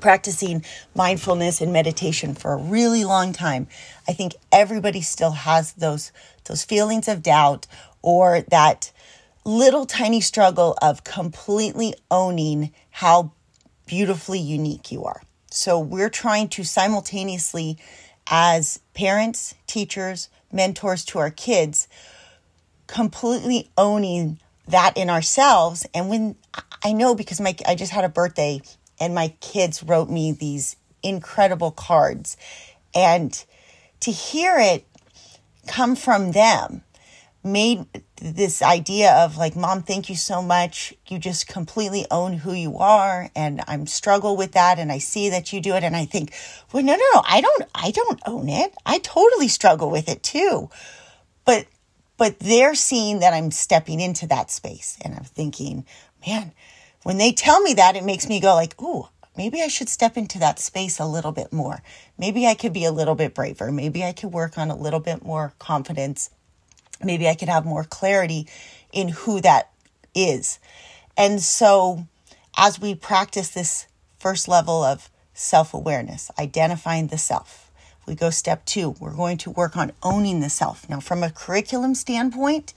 practicing 0.00 0.64
mindfulness 0.94 1.60
and 1.60 1.72
meditation 1.72 2.34
for 2.34 2.52
a 2.52 2.56
really 2.56 3.04
long 3.04 3.32
time. 3.32 3.66
I 4.08 4.12
think 4.12 4.34
everybody 4.52 5.00
still 5.00 5.32
has 5.32 5.72
those 5.72 6.12
those 6.44 6.64
feelings 6.64 7.08
of 7.08 7.22
doubt 7.22 7.66
or 8.00 8.42
that 8.50 8.92
little 9.44 9.86
tiny 9.86 10.20
struggle 10.20 10.76
of 10.80 11.04
completely 11.04 11.94
owning 12.10 12.72
how 12.90 13.32
beautifully 13.86 14.38
unique 14.38 14.90
you 14.92 15.04
are. 15.04 15.22
So 15.50 15.78
we're 15.78 16.10
trying 16.10 16.48
to 16.50 16.64
simultaneously 16.64 17.78
as 18.30 18.80
parents, 18.94 19.54
teachers, 19.66 20.28
mentors 20.52 21.04
to 21.06 21.18
our 21.18 21.30
kids, 21.30 21.88
completely 22.86 23.70
owning 23.76 24.38
that 24.68 24.96
in 24.96 25.10
ourselves. 25.10 25.86
And 25.94 26.08
when 26.08 26.36
I 26.84 26.92
know 26.92 27.14
because 27.14 27.40
my 27.40 27.54
I 27.66 27.74
just 27.74 27.92
had 27.92 28.04
a 28.04 28.08
birthday 28.08 28.60
and 29.00 29.14
my 29.14 29.28
kids 29.40 29.82
wrote 29.82 30.10
me 30.10 30.32
these 30.32 30.76
incredible 31.02 31.70
cards 31.70 32.36
and 32.94 33.44
to 34.00 34.10
hear 34.10 34.58
it 34.58 34.86
come 35.66 35.94
from 35.94 36.32
them 36.32 36.82
made 37.52 37.86
this 38.16 38.62
idea 38.62 39.12
of 39.12 39.36
like 39.36 39.56
mom 39.56 39.82
thank 39.82 40.08
you 40.08 40.16
so 40.16 40.42
much. 40.42 40.94
You 41.08 41.18
just 41.18 41.46
completely 41.46 42.06
own 42.10 42.34
who 42.34 42.52
you 42.52 42.78
are 42.78 43.30
and 43.34 43.62
i'm 43.66 43.86
struggle 43.86 44.36
with 44.36 44.52
that 44.52 44.78
and 44.78 44.92
i 44.92 44.98
see 44.98 45.30
that 45.30 45.52
you 45.52 45.60
do 45.60 45.74
it. 45.74 45.84
And 45.84 45.96
i 45.96 46.04
think 46.04 46.34
well 46.72 46.82
no 46.82 46.92
no 46.92 47.04
no 47.14 47.22
i 47.28 47.40
don't 47.40 47.62
i 47.74 47.90
don't 47.90 48.20
own 48.26 48.48
it. 48.48 48.74
I 48.86 48.98
totally 48.98 49.48
struggle 49.48 49.90
with 49.90 50.08
it 50.08 50.22
too. 50.22 50.70
But 51.44 51.66
but 52.16 52.38
they're 52.40 52.74
seeing 52.74 53.20
that 53.20 53.32
i'm 53.34 53.50
stepping 53.50 54.00
into 54.00 54.26
that 54.26 54.50
space 54.50 54.98
and 55.02 55.14
i'm 55.14 55.24
thinking 55.24 55.86
man 56.26 56.52
when 57.04 57.16
they 57.18 57.32
tell 57.32 57.60
me 57.60 57.74
that 57.74 57.96
it 57.96 58.04
makes 58.04 58.28
me 58.28 58.40
go 58.40 58.54
like 58.54 58.74
oh 58.78 59.08
maybe 59.36 59.62
i 59.62 59.68
should 59.68 59.88
step 59.88 60.16
into 60.16 60.38
that 60.38 60.58
space 60.58 60.98
a 60.98 61.06
little 61.06 61.32
bit 61.32 61.52
more. 61.52 61.82
Maybe 62.18 62.46
i 62.46 62.54
could 62.54 62.72
be 62.72 62.84
a 62.84 62.92
little 62.92 63.14
bit 63.14 63.34
braver. 63.34 63.70
Maybe 63.72 64.04
i 64.04 64.12
could 64.12 64.32
work 64.32 64.58
on 64.58 64.70
a 64.70 64.76
little 64.76 65.00
bit 65.00 65.24
more 65.24 65.54
confidence 65.58 66.30
maybe 67.02 67.28
I 67.28 67.34
could 67.34 67.48
have 67.48 67.64
more 67.64 67.84
clarity 67.84 68.46
in 68.92 69.08
who 69.08 69.40
that 69.40 69.70
is. 70.14 70.58
And 71.16 71.40
so, 71.40 72.06
as 72.56 72.80
we 72.80 72.94
practice 72.94 73.48
this 73.48 73.86
first 74.18 74.48
level 74.48 74.82
of 74.82 75.10
self 75.34 75.74
awareness, 75.74 76.30
identifying 76.38 77.08
the 77.08 77.18
self, 77.18 77.70
we 78.06 78.14
go 78.14 78.30
step 78.30 78.64
two, 78.64 78.96
we're 78.98 79.14
going 79.14 79.36
to 79.38 79.50
work 79.50 79.76
on 79.76 79.92
owning 80.02 80.40
the 80.40 80.50
self. 80.50 80.88
Now, 80.88 81.00
from 81.00 81.22
a 81.22 81.30
curriculum 81.30 81.94
standpoint, 81.94 82.72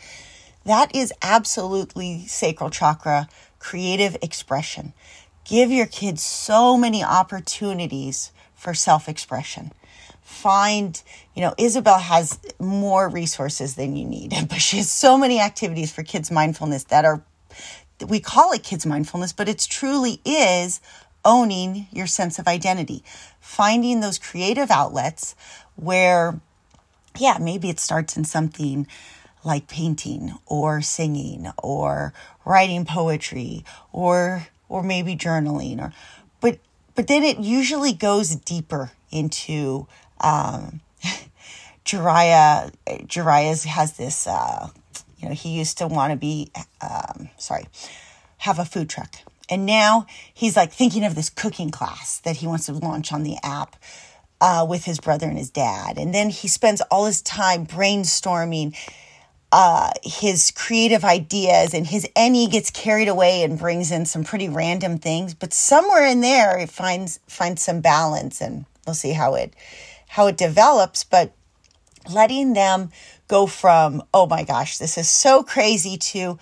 that 0.66 0.96
is 0.96 1.14
absolutely 1.22 2.26
sacral 2.28 2.70
chakra 2.70 3.28
creative 3.60 4.18
expression. 4.22 4.94
Give 5.46 5.72
your 5.72 5.88
kids 5.88 6.22
so 6.22 6.78
many 6.78 7.04
opportunities 7.04 8.32
for 8.56 8.74
self 8.74 9.10
expression 9.10 9.72
find, 10.32 11.02
you 11.36 11.42
know, 11.42 11.54
Isabel 11.58 12.00
has 12.00 12.40
more 12.60 13.10
resources 13.10 13.76
than 13.76 13.96
you 13.96 14.06
need, 14.06 14.34
but 14.50 14.60
she 14.60 14.78
has 14.78 14.92
so 14.92 15.18
many 15.18 15.40
activities 15.40 15.92
for 15.92 16.04
kids' 16.04 16.32
mindfulness 16.32 16.86
that 16.86 17.06
are, 17.06 17.22
we 18.08 18.20
call 18.20 18.52
it 18.54 18.64
kids' 18.64 18.86
mindfulness, 18.86 19.34
but 19.34 19.48
it 19.48 19.60
truly 19.70 20.22
is 20.26 20.82
owning 21.24 21.88
your 21.92 22.08
sense 22.08 22.40
of 22.40 22.48
identity, 22.48 23.04
finding 23.40 24.00
those 24.00 24.18
creative 24.18 24.72
outlets 24.72 25.36
where, 25.76 26.40
yeah, 27.20 27.38
maybe 27.40 27.70
it 27.70 27.80
starts 27.80 28.18
in 28.18 28.24
something 28.24 28.88
like 29.44 29.68
painting 29.68 30.34
or 30.46 30.82
singing 30.82 31.52
or 31.58 32.14
writing 32.46 32.86
poetry 32.86 33.66
or 33.92 34.48
or 34.70 34.84
maybe 34.84 35.16
journaling 35.16 35.80
or 35.80 35.92
but 36.42 36.60
but 36.94 37.08
then 37.08 37.24
it 37.24 37.40
usually 37.40 37.92
goes 37.92 38.36
deeper 38.36 38.92
into 39.12 39.88
um, 40.22 40.82
Jariah, 41.86 42.72
Jariah 43.08 43.66
has 43.66 43.98
this, 43.98 44.28
uh, 44.28 44.70
you 45.18 45.30
know, 45.30 45.36
he 45.36 45.58
used 45.58 45.78
to 45.80 45.88
want 45.88 46.12
to 46.12 46.18
be, 46.18 46.52
um, 46.82 47.30
sorry, 47.38 47.66
have 48.38 48.60
a 48.60 48.66
food 48.66 48.90
truck. 48.90 49.16
And 49.50 49.66
now 49.66 50.06
he's 50.34 50.56
like 50.56 50.72
thinking 50.72 51.04
of 51.04 51.16
this 51.16 51.30
cooking 51.30 51.72
class 51.72 52.20
that 52.20 52.38
he 52.38 52.48
wants 52.48 52.68
to 52.68 52.74
launch 52.74 53.12
on 53.12 53.24
the 53.24 53.36
app 53.44 53.76
uh, 54.40 54.66
with 54.68 54.86
his 54.86 55.00
brother 55.00 55.28
and 55.28 55.38
his 55.38 55.50
dad. 55.50 55.98
And 55.98 56.14
then 56.14 56.30
he 56.30 56.48
spends 56.48 56.82
all 56.90 57.06
his 57.06 57.22
time 57.22 57.68
brainstorming 57.68 58.76
uh, 59.52 59.92
his 60.04 60.52
creative 60.52 61.04
ideas 61.04 61.74
and 61.74 61.86
his 61.86 62.08
NE 62.18 62.48
gets 62.48 62.72
carried 62.72 63.10
away 63.10 63.44
and 63.44 63.60
brings 63.60 63.92
in 63.92 64.06
some 64.06 64.24
pretty 64.24 64.48
random 64.48 64.98
things. 64.98 65.34
But 65.34 65.54
somewhere 65.54 66.06
in 66.06 66.22
there, 66.22 66.58
it 66.58 66.70
finds 66.70 67.20
finds 67.28 67.62
some 67.62 67.82
balance, 67.82 68.40
and 68.40 68.66
we'll 68.86 68.94
see 68.94 69.12
how 69.12 69.36
it 69.36 69.54
how 70.12 70.28
it 70.28 70.36
develops, 70.36 71.06
but 71.06 71.32
letting 72.10 72.52
them 72.52 72.92
go 73.30 73.48
from, 73.48 74.04
oh 74.14 74.26
my 74.26 74.44
gosh, 74.44 74.78
this 74.78 74.98
is 74.98 75.10
so 75.10 75.42
crazy 75.42 75.96
to 75.98 76.38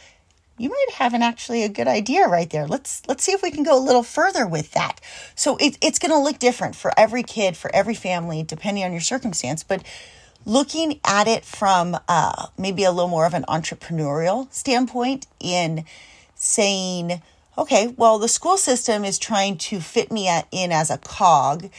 you 0.58 0.70
might 0.70 0.96
have 0.96 1.14
an 1.14 1.22
actually 1.22 1.64
a 1.64 1.70
good 1.70 1.88
idea 1.88 2.28
right 2.28 2.50
there. 2.50 2.68
Let's 2.68 3.02
let's 3.08 3.24
see 3.24 3.32
if 3.32 3.42
we 3.42 3.52
can 3.52 3.64
go 3.64 3.78
a 3.78 3.80
little 3.80 4.04
further 4.04 4.46
with 4.46 4.72
that. 4.72 5.00
So 5.36 5.56
it, 5.58 5.78
it's 5.82 6.00
to 6.00 6.18
look 6.18 6.40
different 6.40 6.76
for 6.76 6.92
every 6.98 7.24
kid, 7.24 7.56
for 7.56 7.74
every 7.74 7.94
family, 7.94 8.44
depending 8.44 8.84
on 8.84 8.92
your 8.92 9.02
circumstance. 9.02 9.64
But 9.64 9.84
looking 10.46 11.00
at 11.06 11.28
it 11.28 11.46
from 11.46 11.96
uh, 12.10 12.48
maybe 12.58 12.84
a 12.84 12.92
little 12.92 13.10
more 13.10 13.26
of 13.26 13.34
an 13.34 13.46
entrepreneurial 13.48 14.52
standpoint, 14.52 15.28
in 15.40 15.86
saying, 16.36 17.22
okay, 17.58 17.94
well, 17.96 18.20
the 18.20 18.28
school 18.28 18.58
system 18.58 19.06
is 19.06 19.20
trying 19.20 19.58
to 19.58 19.80
fit 19.80 20.12
me 20.12 20.28
in 20.52 20.72
as 20.72 20.90
a 20.90 20.98
cog, 20.98 21.70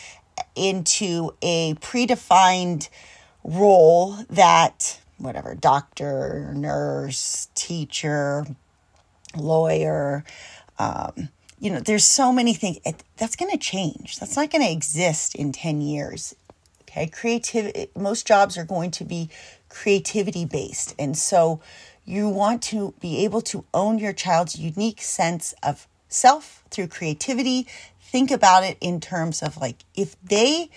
into 0.54 1.34
a 1.42 1.74
predefined 1.74 2.88
role 3.44 4.16
that 4.28 5.00
whatever 5.18 5.54
doctor 5.54 6.52
nurse 6.54 7.48
teacher 7.54 8.46
lawyer 9.36 10.24
um, 10.78 11.28
you 11.58 11.70
know 11.70 11.80
there's 11.80 12.04
so 12.04 12.32
many 12.32 12.54
things 12.54 12.78
that's 13.16 13.36
going 13.36 13.50
to 13.50 13.58
change. 13.58 14.18
That's 14.18 14.36
not 14.36 14.50
going 14.50 14.64
to 14.64 14.72
exist 14.72 15.34
in 15.34 15.52
10 15.52 15.80
years. 15.80 16.34
Okay 16.82 17.06
creativity 17.06 17.88
most 17.94 18.26
jobs 18.26 18.56
are 18.58 18.64
going 18.64 18.90
to 18.92 19.04
be 19.04 19.28
creativity 19.68 20.44
based. 20.44 20.94
And 20.98 21.16
so 21.16 21.60
you 22.04 22.28
want 22.28 22.62
to 22.64 22.94
be 23.00 23.24
able 23.24 23.42
to 23.42 23.64
own 23.72 23.98
your 23.98 24.12
child's 24.12 24.58
unique 24.58 25.00
sense 25.02 25.54
of 25.62 25.86
self 26.08 26.64
through 26.70 26.88
creativity 26.88 27.68
think 28.10 28.30
about 28.30 28.64
it 28.64 28.76
in 28.80 29.00
terms 29.00 29.42
of 29.42 29.56
like 29.56 29.76
if 29.94 30.16
they 30.22 30.70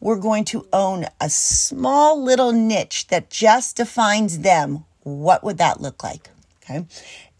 were 0.00 0.16
going 0.16 0.44
to 0.46 0.66
own 0.72 1.06
a 1.20 1.28
small 1.30 2.22
little 2.22 2.52
niche 2.52 3.06
that 3.08 3.30
just 3.30 3.76
defines 3.76 4.40
them, 4.40 4.84
what 5.02 5.44
would 5.44 5.58
that 5.58 5.80
look 5.80 6.02
like? 6.02 6.30
Okay. 6.62 6.86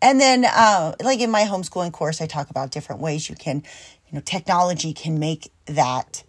And 0.03 0.21
then, 0.21 0.45
uh, 0.45 0.95
like 1.03 1.21
in 1.21 1.31
my 1.31 1.43
homeschooling 1.43 1.93
course, 1.93 2.21
I 2.21 2.27
talk 2.27 2.51
about 2.51 2.71
different 2.71 3.01
ways 3.01 3.29
you 3.29 3.37
can, 3.37 3.57
you 4.09 4.17
know, 4.17 4.21
technology 4.21 4.93
can 4.93 5.19
make 5.19 5.51
that 5.67 6.25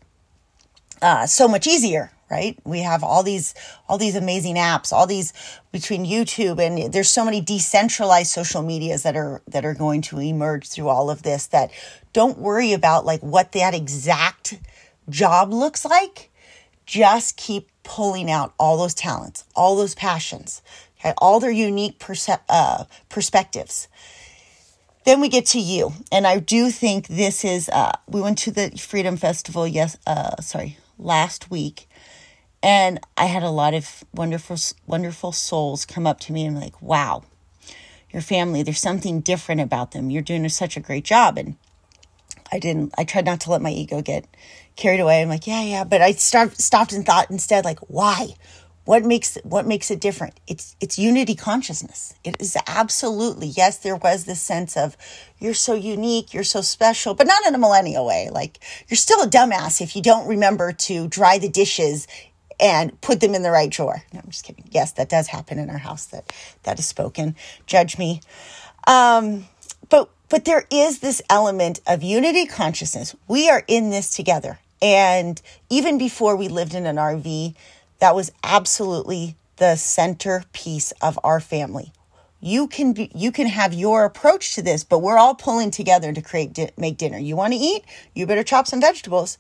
uh, 1.01 1.25
so 1.25 1.47
much 1.47 1.67
easier, 1.67 2.11
right? 2.29 2.57
We 2.65 2.79
have 2.81 3.03
all 3.03 3.23
these 3.23 3.53
all 3.87 3.97
these 3.97 4.15
amazing 4.15 4.55
apps, 4.55 4.91
all 4.91 5.07
these 5.07 5.33
between 5.71 6.05
YouTube 6.05 6.59
and 6.59 6.93
there's 6.93 7.09
so 7.09 7.25
many 7.25 7.41
decentralized 7.41 8.31
social 8.31 8.61
medias 8.61 9.03
that 9.03 9.15
are 9.15 9.41
that 9.47 9.65
are 9.65 9.73
going 9.73 10.01
to 10.03 10.19
emerge 10.19 10.67
through 10.67 10.89
all 10.89 11.09
of 11.09 11.23
this 11.23 11.47
that 11.47 11.71
don't 12.13 12.37
worry 12.37 12.73
about 12.73 13.05
like 13.05 13.21
what 13.21 13.51
that 13.53 13.73
exact 13.73 14.59
job 15.09 15.53
looks 15.53 15.85
like. 15.85 16.29
Just 16.85 17.37
keep 17.37 17.69
pulling 17.83 18.29
out 18.29 18.53
all 18.59 18.77
those 18.77 18.93
talents, 18.93 19.45
all 19.55 19.75
those 19.75 19.95
passions, 19.95 20.61
okay, 20.99 21.13
all 21.17 21.39
their 21.39 21.51
unique 21.51 21.99
perce- 21.99 22.29
uh, 22.49 22.85
perspectives. 23.09 23.87
Then 25.03 25.19
we 25.19 25.29
get 25.29 25.47
to 25.47 25.59
you, 25.59 25.93
and 26.11 26.27
I 26.27 26.37
do 26.37 26.69
think 26.69 27.07
this 27.07 27.43
is. 27.43 27.69
Uh, 27.69 27.93
we 28.07 28.21
went 28.21 28.37
to 28.39 28.51
the 28.51 28.69
Freedom 28.77 29.17
Festival. 29.17 29.67
Yes, 29.67 29.97
uh, 30.05 30.39
sorry, 30.41 30.77
last 30.99 31.49
week, 31.49 31.89
and 32.61 32.99
I 33.17 33.25
had 33.25 33.41
a 33.41 33.49
lot 33.49 33.73
of 33.73 34.03
wonderful, 34.13 34.57
wonderful 34.85 35.31
souls 35.31 35.85
come 35.85 36.05
up 36.05 36.19
to 36.21 36.33
me 36.33 36.45
and 36.45 36.59
like, 36.59 36.79
wow, 36.81 37.23
your 38.11 38.21
family, 38.21 38.61
there's 38.61 38.79
something 38.79 39.21
different 39.21 39.61
about 39.61 39.91
them. 39.91 40.11
You're 40.11 40.21
doing 40.21 40.47
such 40.49 40.77
a 40.77 40.81
great 40.81 41.03
job. 41.03 41.37
And 41.37 41.55
I 42.51 42.59
didn't, 42.59 42.93
I 42.97 43.03
tried 43.03 43.25
not 43.25 43.41
to 43.41 43.51
let 43.51 43.61
my 43.61 43.71
ego 43.71 44.01
get 44.01 44.25
carried 44.75 44.99
away. 44.99 45.21
I'm 45.21 45.29
like, 45.29 45.47
yeah, 45.47 45.61
yeah. 45.63 45.83
But 45.83 46.01
I 46.01 46.11
stopped, 46.13 46.59
stopped 46.61 46.93
and 46.93 47.05
thought 47.05 47.31
instead, 47.31 47.65
like, 47.65 47.79
why? 47.87 48.35
What 48.85 49.03
makes 49.05 49.37
what 49.43 49.67
makes 49.67 49.91
it 49.91 50.01
different? 50.01 50.39
It's 50.47 50.75
it's 50.81 50.97
unity 50.97 51.35
consciousness. 51.35 52.15
It 52.23 52.35
is 52.41 52.57
absolutely 52.65 53.47
yes. 53.47 53.77
There 53.77 53.95
was 53.95 54.25
this 54.25 54.41
sense 54.41 54.75
of 54.75 54.97
you're 55.37 55.53
so 55.53 55.75
unique, 55.75 56.33
you're 56.33 56.43
so 56.43 56.61
special, 56.61 57.13
but 57.13 57.27
not 57.27 57.45
in 57.45 57.53
a 57.53 57.59
millennial 57.59 58.07
way. 58.07 58.29
Like 58.31 58.57
you're 58.87 58.97
still 58.97 59.21
a 59.21 59.27
dumbass 59.27 59.81
if 59.81 59.95
you 59.95 60.01
don't 60.01 60.27
remember 60.27 60.71
to 60.73 61.07
dry 61.07 61.37
the 61.37 61.47
dishes 61.47 62.07
and 62.59 62.99
put 63.01 63.19
them 63.21 63.35
in 63.35 63.43
the 63.43 63.51
right 63.51 63.69
drawer. 63.69 64.01
No, 64.13 64.19
I'm 64.23 64.31
just 64.31 64.45
kidding. 64.45 64.67
Yes, 64.71 64.93
that 64.93 65.09
does 65.09 65.27
happen 65.27 65.59
in 65.59 65.69
our 65.69 65.77
house. 65.77 66.07
That 66.07 66.33
that 66.63 66.79
is 66.79 66.85
spoken. 66.87 67.35
Judge 67.67 67.99
me. 67.99 68.21
Um, 68.87 69.45
but 69.89 70.09
but 70.31 70.45
there 70.45 70.65
is 70.71 70.99
this 70.99 71.21
element 71.29 71.81
of 71.85 72.01
unity 72.01 72.45
consciousness. 72.45 73.13
We 73.27 73.49
are 73.49 73.63
in 73.67 73.89
this 73.89 74.09
together. 74.09 74.59
And 74.81 75.39
even 75.69 75.97
before 75.97 76.37
we 76.37 76.47
lived 76.47 76.73
in 76.73 76.85
an 76.85 76.95
RV, 76.95 77.53
that 77.99 78.15
was 78.15 78.31
absolutely 78.41 79.35
the 79.57 79.75
centerpiece 79.75 80.93
of 81.01 81.19
our 81.25 81.41
family. 81.41 81.91
You 82.39 82.67
can 82.67 82.93
be, 82.93 83.11
you 83.13 83.33
can 83.33 83.45
have 83.45 83.73
your 83.73 84.05
approach 84.05 84.55
to 84.55 84.61
this, 84.61 84.85
but 84.85 84.99
we're 84.99 85.17
all 85.17 85.35
pulling 85.35 85.69
together 85.69 86.13
to 86.13 86.21
create 86.21 86.53
di- 86.53 86.71
make 86.77 86.97
dinner. 86.97 87.19
You 87.19 87.35
want 87.35 87.51
to 87.51 87.59
eat? 87.59 87.83
You 88.15 88.25
better 88.25 88.43
chop 88.43 88.67
some 88.67 88.79
vegetables. 88.79 89.37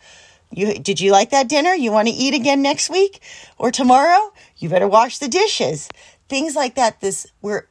You 0.51 0.73
did 0.73 0.99
you 0.99 1.13
like 1.13 1.29
that 1.29 1.47
dinner? 1.47 1.73
You 1.73 1.93
want 1.93 2.09
to 2.09 2.13
eat 2.13 2.33
again 2.33 2.61
next 2.61 2.89
week 2.89 3.21
or 3.57 3.71
tomorrow? 3.71 4.33
You 4.57 4.67
better 4.67 4.89
wash 4.89 5.19
the 5.19 5.29
dishes. 5.29 5.87
Things 6.27 6.53
like 6.53 6.75
that. 6.75 6.99
This 6.99 7.25
we're 7.41 7.67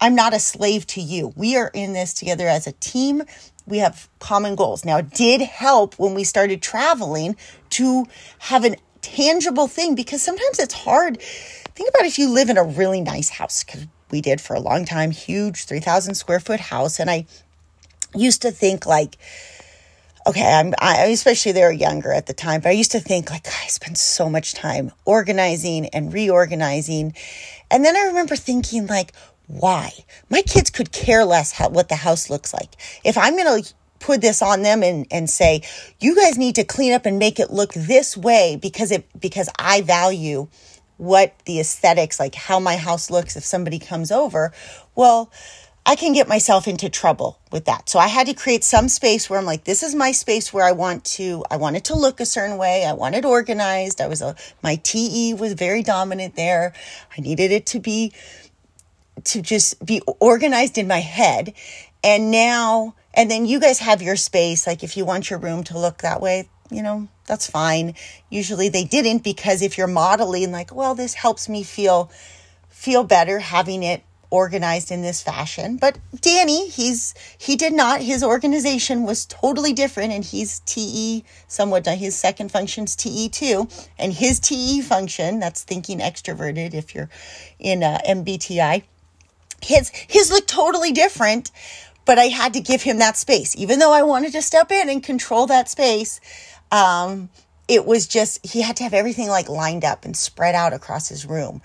I'm 0.00 0.14
not 0.14 0.34
a 0.34 0.38
slave 0.38 0.86
to 0.88 1.00
you. 1.00 1.32
We 1.36 1.56
are 1.56 1.70
in 1.72 1.92
this 1.92 2.12
together 2.12 2.46
as 2.46 2.66
a 2.66 2.72
team. 2.72 3.22
We 3.66 3.78
have 3.78 4.08
common 4.18 4.54
goals. 4.54 4.84
Now, 4.84 4.98
it 4.98 5.10
did 5.10 5.40
help 5.40 5.98
when 5.98 6.14
we 6.14 6.24
started 6.24 6.60
traveling 6.60 7.36
to 7.70 8.06
have 8.40 8.64
an 8.64 8.76
tangible 9.00 9.68
thing 9.68 9.94
because 9.94 10.22
sometimes 10.22 10.58
it's 10.58 10.74
hard 10.74 11.18
think 11.74 11.90
about 11.90 12.06
if 12.06 12.18
you 12.18 12.30
live 12.30 12.50
in 12.50 12.56
a 12.56 12.62
really 12.62 13.00
nice 13.00 13.30
house, 13.30 13.64
because 13.64 13.86
we 14.10 14.20
did 14.20 14.40
for 14.40 14.54
a 14.54 14.60
long 14.60 14.84
time, 14.84 15.10
huge 15.10 15.64
3,000 15.64 16.14
square 16.14 16.40
foot 16.40 16.60
house. 16.60 17.00
And 17.00 17.10
I 17.10 17.26
used 18.14 18.42
to 18.42 18.50
think 18.50 18.86
like, 18.86 19.16
okay, 20.26 20.54
I'm 20.54 20.72
I, 20.78 21.06
especially 21.06 21.52
they 21.52 21.62
were 21.62 21.72
younger 21.72 22.12
at 22.12 22.26
the 22.26 22.32
time, 22.32 22.60
but 22.60 22.70
I 22.70 22.72
used 22.72 22.92
to 22.92 23.00
think 23.00 23.30
like 23.30 23.46
I 23.46 23.66
spend 23.66 23.98
so 23.98 24.30
much 24.30 24.54
time 24.54 24.92
organizing 25.04 25.88
and 25.88 26.12
reorganizing, 26.12 27.14
and 27.70 27.84
then 27.84 27.96
I 27.96 28.02
remember 28.02 28.36
thinking 28.36 28.86
like, 28.86 29.12
why? 29.46 29.92
My 30.30 30.42
kids 30.42 30.70
could 30.70 30.92
care 30.92 31.24
less 31.24 31.52
how, 31.52 31.68
what 31.68 31.88
the 31.88 31.96
house 31.96 32.30
looks 32.30 32.52
like. 32.54 32.76
If 33.04 33.18
I'm 33.18 33.36
gonna 33.36 33.62
put 34.00 34.20
this 34.20 34.42
on 34.42 34.62
them 34.62 34.82
and, 34.82 35.06
and 35.10 35.28
say, 35.28 35.62
you 36.00 36.14
guys 36.14 36.36
need 36.36 36.54
to 36.56 36.64
clean 36.64 36.92
up 36.92 37.06
and 37.06 37.18
make 37.18 37.38
it 37.40 37.50
look 37.50 37.72
this 37.74 38.16
way 38.16 38.58
because 38.60 38.90
it 38.90 39.06
because 39.18 39.48
I 39.58 39.80
value 39.80 40.48
what 40.96 41.34
the 41.46 41.58
aesthetics 41.58 42.20
like 42.20 42.34
how 42.34 42.60
my 42.60 42.76
house 42.76 43.10
looks 43.10 43.36
if 43.36 43.44
somebody 43.44 43.78
comes 43.78 44.12
over. 44.12 44.52
Well, 44.94 45.30
I 45.86 45.96
can 45.96 46.14
get 46.14 46.28
myself 46.28 46.66
into 46.66 46.88
trouble 46.88 47.38
with 47.52 47.66
that. 47.66 47.90
So 47.90 47.98
I 47.98 48.08
had 48.08 48.26
to 48.28 48.34
create 48.34 48.64
some 48.64 48.88
space 48.88 49.28
where 49.28 49.38
I'm 49.38 49.44
like, 49.44 49.64
this 49.64 49.82
is 49.82 49.94
my 49.94 50.12
space 50.12 50.50
where 50.50 50.64
I 50.64 50.72
want 50.72 51.04
to, 51.04 51.44
I 51.50 51.58
want 51.58 51.76
it 51.76 51.84
to 51.84 51.94
look 51.94 52.20
a 52.20 52.26
certain 52.26 52.56
way. 52.56 52.86
I 52.86 52.94
want 52.94 53.14
it 53.16 53.26
organized. 53.26 54.00
I 54.00 54.06
was 54.06 54.22
a, 54.22 54.34
my 54.62 54.76
TE 54.76 55.34
was 55.34 55.52
very 55.52 55.82
dominant 55.82 56.36
there. 56.36 56.72
I 57.16 57.20
needed 57.20 57.52
it 57.52 57.66
to 57.66 57.80
be, 57.80 58.14
to 59.22 59.40
just 59.40 59.84
be 59.84 60.00
organized 60.20 60.78
in 60.78 60.88
my 60.88 61.00
head. 61.00 61.54
And 62.02 62.30
now, 62.30 62.94
and 63.14 63.30
then 63.30 63.46
you 63.46 63.60
guys 63.60 63.78
have 63.78 64.02
your 64.02 64.16
space. 64.16 64.66
Like 64.66 64.82
if 64.82 64.96
you 64.96 65.04
want 65.04 65.30
your 65.30 65.38
room 65.38 65.64
to 65.64 65.78
look 65.78 65.98
that 65.98 66.20
way, 66.20 66.48
you 66.70 66.82
know, 66.82 67.08
that's 67.26 67.48
fine. 67.48 67.94
Usually 68.28 68.68
they 68.68 68.84
didn't 68.84 69.22
because 69.24 69.62
if 69.62 69.78
you're 69.78 69.86
modeling 69.86 70.52
like, 70.52 70.74
well, 70.74 70.94
this 70.94 71.14
helps 71.14 71.48
me 71.48 71.62
feel, 71.62 72.10
feel 72.68 73.04
better 73.04 73.38
having 73.38 73.82
it 73.82 74.02
organized 74.34 74.90
in 74.90 75.00
this 75.00 75.22
fashion. 75.22 75.76
But 75.76 75.98
Danny, 76.20 76.68
he's 76.68 77.14
he 77.38 77.54
did 77.56 77.72
not. 77.72 78.02
His 78.02 78.22
organization 78.22 79.04
was 79.04 79.26
totally 79.26 79.72
different, 79.72 80.12
and 80.12 80.24
he's 80.24 80.60
TE 80.60 81.24
somewhat. 81.46 81.86
His 81.86 82.16
second 82.16 82.50
function's 82.50 82.96
TE 82.96 83.28
too, 83.28 83.68
and 83.98 84.12
his 84.12 84.40
TE 84.40 84.82
function 84.82 85.38
that's 85.38 85.62
thinking 85.62 86.00
extroverted. 86.00 86.74
If 86.74 86.94
you're 86.94 87.08
in 87.60 87.84
uh, 87.84 88.00
MBTI, 88.06 88.82
his 89.62 89.90
his 89.90 90.30
looked 90.30 90.48
totally 90.48 90.92
different. 90.92 91.50
But 92.06 92.18
I 92.18 92.24
had 92.24 92.52
to 92.52 92.60
give 92.60 92.82
him 92.82 92.98
that 92.98 93.16
space, 93.16 93.56
even 93.56 93.78
though 93.78 93.92
I 93.92 94.02
wanted 94.02 94.32
to 94.32 94.42
step 94.42 94.70
in 94.70 94.90
and 94.90 95.02
control 95.02 95.46
that 95.46 95.70
space. 95.70 96.20
Um, 96.70 97.30
it 97.66 97.86
was 97.86 98.06
just 98.06 98.44
he 98.44 98.60
had 98.60 98.76
to 98.76 98.82
have 98.82 98.92
everything 98.92 99.28
like 99.28 99.48
lined 99.48 99.84
up 99.84 100.04
and 100.04 100.16
spread 100.16 100.54
out 100.54 100.72
across 100.72 101.08
his 101.08 101.24
room. 101.24 101.62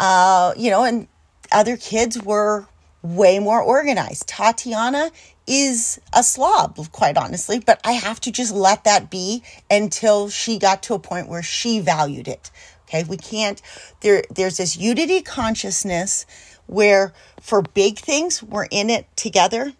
Uh, 0.00 0.52
you 0.56 0.70
know, 0.70 0.84
and 0.84 1.06
other 1.52 1.76
kids 1.76 2.20
were 2.20 2.66
way 3.02 3.38
more 3.38 3.62
organized. 3.62 4.26
Tatiana 4.28 5.10
is 5.46 6.00
a 6.12 6.22
slob, 6.22 6.76
quite 6.92 7.16
honestly, 7.16 7.58
but 7.58 7.80
I 7.84 7.92
have 7.92 8.20
to 8.20 8.32
just 8.32 8.52
let 8.52 8.84
that 8.84 9.10
be 9.10 9.42
until 9.70 10.28
she 10.28 10.58
got 10.58 10.82
to 10.84 10.94
a 10.94 10.98
point 10.98 11.28
where 11.28 11.42
she 11.42 11.80
valued 11.80 12.28
it. 12.28 12.50
Okay, 12.88 13.04
we 13.04 13.16
can't 13.16 13.60
there 14.00 14.24
there's 14.30 14.56
this 14.56 14.76
unity 14.76 15.20
consciousness 15.20 16.26
where 16.68 17.12
for 17.40 17.62
big 17.62 17.98
things 17.98 18.42
we're 18.42 18.68
in 18.70 18.90
it 18.90 19.06
together. 19.16 19.72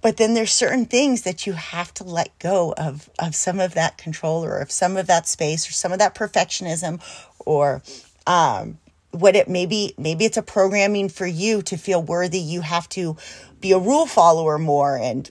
But 0.00 0.16
then 0.16 0.34
there's 0.34 0.52
certain 0.52 0.86
things 0.86 1.22
that 1.22 1.46
you 1.46 1.54
have 1.54 1.92
to 1.94 2.04
let 2.04 2.38
go 2.38 2.72
of 2.78 3.10
of 3.18 3.34
some 3.34 3.60
of 3.60 3.74
that 3.74 3.98
control 3.98 4.44
or 4.44 4.58
of 4.58 4.70
some 4.70 4.96
of 4.96 5.08
that 5.08 5.26
space 5.26 5.68
or 5.68 5.72
some 5.72 5.92
of 5.92 5.98
that 5.98 6.14
perfectionism 6.14 7.02
or 7.44 7.82
um 8.26 8.78
what 9.10 9.34
it 9.34 9.48
maybe 9.48 9.94
maybe 9.98 10.24
it's 10.24 10.36
a 10.36 10.42
programming 10.42 11.08
for 11.08 11.26
you 11.26 11.62
to 11.62 11.76
feel 11.76 12.02
worthy 12.02 12.38
you 12.38 12.60
have 12.60 12.88
to 12.90 13.16
be 13.60 13.72
a 13.72 13.78
rule 13.78 14.06
follower 14.06 14.58
more 14.58 14.96
and 14.96 15.30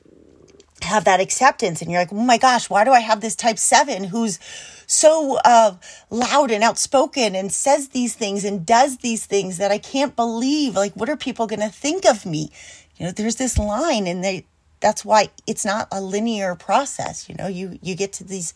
have 0.82 1.06
that 1.06 1.20
acceptance 1.20 1.82
and 1.82 1.92
you're 1.92 2.02
like 2.02 2.12
oh 2.12 2.16
my 2.16 2.38
gosh 2.38 2.70
why 2.70 2.84
do 2.84 2.92
i 2.92 3.00
have 3.00 3.22
this 3.22 3.36
type 3.36 3.58
7 3.60 4.06
who's 4.06 4.40
so 4.88 5.38
uh, 5.44 5.76
loud 6.10 6.50
and 6.50 6.64
outspoken 6.64 7.36
and 7.36 7.52
says 7.52 7.90
these 7.90 8.16
things 8.16 8.46
and 8.46 8.66
does 8.66 8.98
these 9.00 9.26
things 9.26 9.58
that 9.58 9.70
i 9.70 9.78
can't 9.78 10.16
believe 10.16 10.76
like 10.76 10.94
what 10.96 11.10
are 11.10 11.18
people 11.18 11.46
going 11.46 11.60
to 11.60 11.70
think 11.70 12.06
of 12.06 12.26
me? 12.26 12.50
You 12.96 13.06
know 13.06 13.12
there's 13.12 13.36
this 13.36 13.58
line 13.60 14.08
and 14.08 14.24
they 14.24 14.46
that's 14.80 15.04
why 15.06 15.30
it's 15.46 15.66
not 15.66 15.88
a 15.92 16.02
linear 16.02 16.56
process 16.56 17.30
you 17.30 17.36
know? 17.36 17.48
You 17.48 17.78
you 17.82 17.96
get 17.96 18.14
to 18.14 18.24
these 18.24 18.54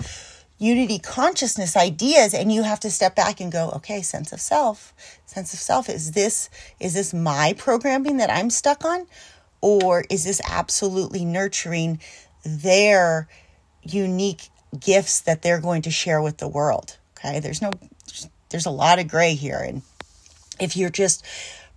unity 0.57 0.99
consciousness 0.99 1.75
ideas 1.75 2.33
and 2.33 2.51
you 2.51 2.63
have 2.63 2.79
to 2.79 2.91
step 2.91 3.15
back 3.15 3.41
and 3.41 3.51
go 3.51 3.71
okay 3.75 4.01
sense 4.01 4.31
of 4.31 4.39
self 4.39 4.93
sense 5.25 5.53
of 5.53 5.59
self 5.59 5.89
is 5.89 6.13
this 6.13 6.49
is 6.79 6.93
this 6.93 7.13
my 7.13 7.53
programming 7.57 8.17
that 8.17 8.29
i'm 8.31 8.49
stuck 8.49 8.85
on? 8.85 9.05
Or 9.61 10.03
is 10.09 10.23
this 10.23 10.41
absolutely 10.49 11.23
nurturing 11.23 11.99
their 12.43 13.27
unique 13.83 14.49
gifts 14.79 15.21
that 15.21 15.41
they're 15.41 15.59
going 15.59 15.81
to 15.83 15.91
share 15.91 16.21
with 16.21 16.37
the 16.37 16.47
world 16.47 16.97
okay? 17.23 17.39
There's 17.39 17.61
no 17.61 17.71
there's 18.49 18.65
a 18.65 18.71
lot 18.71 18.99
of 18.99 19.07
gray 19.07 19.35
here. 19.35 19.59
And 19.59 19.81
if 20.59 20.75
you're 20.75 20.89
just 20.89 21.25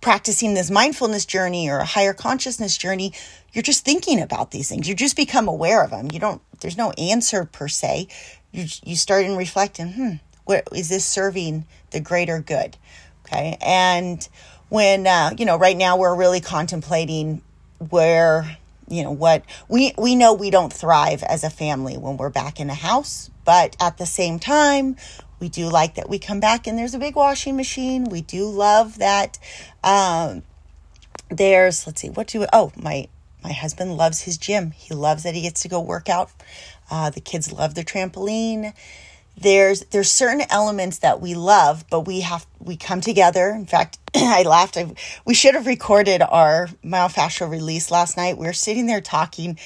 practicing 0.01 0.53
this 0.53 0.69
mindfulness 0.69 1.25
journey 1.25 1.69
or 1.69 1.79
a 1.79 1.85
higher 1.85 2.13
consciousness 2.13 2.77
journey 2.77 3.13
you're 3.53 3.63
just 3.63 3.85
thinking 3.85 4.21
about 4.21 4.51
these 4.51 4.67
things. 4.67 4.87
You 4.87 4.93
just 4.93 5.15
become 5.15 5.47
aware 5.47 5.83
of 5.83 5.91
them 5.91 6.09
you 6.11 6.19
don't 6.19 6.41
there's 6.61 6.77
no 6.77 6.91
answer 6.91 7.45
per 7.45 7.67
se. 7.67 8.07
You 8.51 8.65
you 8.83 8.95
start 8.95 9.25
and 9.25 9.37
reflecting, 9.37 9.93
hmm, 9.93 10.11
what 10.45 10.67
is 10.73 10.89
this 10.89 11.05
serving 11.05 11.65
the 11.91 11.99
greater 11.99 12.39
good? 12.39 12.77
Okay, 13.25 13.57
and 13.61 14.27
when 14.69 15.07
uh, 15.07 15.31
you 15.37 15.45
know, 15.45 15.57
right 15.57 15.75
now 15.75 15.97
we're 15.97 16.15
really 16.15 16.41
contemplating 16.41 17.41
where 17.89 18.57
you 18.87 19.03
know 19.03 19.11
what 19.11 19.43
we 19.67 19.93
we 19.97 20.15
know 20.15 20.33
we 20.33 20.49
don't 20.49 20.71
thrive 20.71 21.23
as 21.23 21.43
a 21.43 21.49
family 21.49 21.97
when 21.97 22.17
we're 22.17 22.29
back 22.29 22.59
in 22.59 22.67
the 22.67 22.73
house, 22.73 23.29
but 23.43 23.75
at 23.79 23.97
the 23.97 24.05
same 24.05 24.39
time. 24.39 24.95
We 25.37 25.49
do 25.49 25.67
like 25.69 25.95
that 25.95 26.07
we 26.07 26.17
come 26.17 26.39
back 26.39 26.65
and 26.65 26.77
there's 26.77 26.93
a 26.93 26.97
big 26.97 27.17
washing 27.17 27.57
machine. 27.57 28.05
We 28.05 28.21
do 28.21 28.49
love 28.49 28.99
that 28.99 29.37
um, 29.83 30.43
there's 31.29 31.85
let's 31.85 32.01
see 32.01 32.09
what 32.09 32.27
do 32.27 32.45
oh 32.53 32.71
my 32.77 33.09
my 33.43 33.51
husband 33.51 33.97
loves 33.97 34.21
his 34.21 34.37
gym 34.37 34.71
he 34.71 34.93
loves 34.93 35.23
that 35.23 35.35
he 35.35 35.41
gets 35.41 35.61
to 35.63 35.67
go 35.67 35.81
work 35.81 36.07
out 36.07 36.31
uh, 36.89 37.09
the 37.09 37.21
kids 37.21 37.51
love 37.51 37.75
the 37.75 37.83
trampoline. 37.83 38.73
There's 39.37 39.81
there's 39.91 40.11
certain 40.11 40.43
elements 40.49 40.99
that 40.99 41.19
we 41.21 41.35
love, 41.35 41.85
but 41.89 42.01
we 42.01 42.21
have 42.21 42.45
we 42.59 42.77
come 42.77 43.01
together. 43.01 43.49
In 43.49 43.65
fact, 43.65 43.99
I 44.15 44.43
laughed. 44.43 44.77
I, 44.77 44.93
we 45.25 45.33
should 45.33 45.55
have 45.55 45.67
recorded 45.67 46.21
our 46.21 46.67
myofascial 46.83 47.49
release 47.49 47.91
last 47.91 48.17
night. 48.17 48.37
We 48.37 48.47
were 48.47 48.53
sitting 48.53 48.87
there 48.87 49.01
talking 49.01 49.57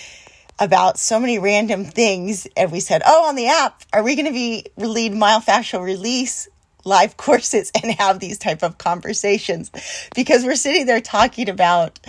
about 0.59 0.99
so 0.99 1.19
many 1.19 1.39
random 1.39 1.85
things, 1.85 2.47
and 2.57 2.71
we 2.71 2.79
said, 2.79 3.03
"Oh, 3.05 3.27
on 3.27 3.35
the 3.35 3.47
app, 3.47 3.83
are 3.93 4.03
we 4.03 4.15
going 4.15 4.25
to 4.25 4.31
be 4.31 4.65
lead 4.77 5.13
myofascial 5.13 5.83
release 5.83 6.47
live 6.83 7.17
courses 7.17 7.71
and 7.81 7.93
have 7.99 8.19
these 8.19 8.39
type 8.39 8.63
of 8.63 8.79
conversations?" 8.79 9.71
Because 10.15 10.43
we're 10.45 10.55
sitting 10.55 10.87
there 10.87 11.01
talking 11.01 11.47
about, 11.47 11.99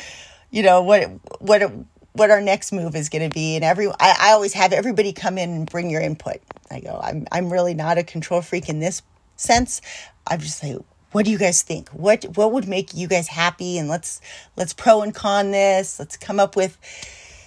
you 0.51 0.63
know, 0.63 0.83
what 0.83 1.11
what 1.41 1.71
what 2.13 2.31
our 2.31 2.41
next 2.41 2.73
move 2.73 2.97
is 2.97 3.09
going 3.09 3.29
to 3.29 3.33
be. 3.33 3.57
And 3.57 3.65
every, 3.65 3.89
I, 3.89 4.17
I 4.21 4.33
always 4.33 4.53
have 4.55 4.73
everybody 4.73 5.13
come 5.13 5.39
in 5.39 5.51
and 5.51 5.71
bring 5.71 5.91
your 5.91 6.01
input. 6.01 6.39
I 6.71 6.81
go, 6.81 7.01
I'm, 7.03 7.27
I'm 7.31 7.53
really 7.53 7.75
not 7.75 7.99
a 7.99 8.03
control 8.03 8.43
freak 8.43 8.69
in 8.69 8.81
this 8.81 9.03
sense. 9.37 9.81
I'm 10.27 10.41
just 10.41 10.63
like, 10.63 10.77
what 11.13 11.25
do 11.25 11.31
you 11.31 11.39
guys 11.39 11.63
think? 11.63 11.89
What, 11.91 12.25
what 12.37 12.53
would 12.53 12.69
make 12.69 12.95
you 12.95 13.09
guys 13.09 13.29
happy? 13.29 13.79
And 13.79 13.89
let's, 13.89 14.21
let's 14.57 14.73
pro 14.73 15.03
and 15.03 15.15
con 15.15 15.51
this. 15.51 15.99
Let's 15.99 16.17
come 16.17 16.39
up 16.39 16.57
with, 16.57 16.79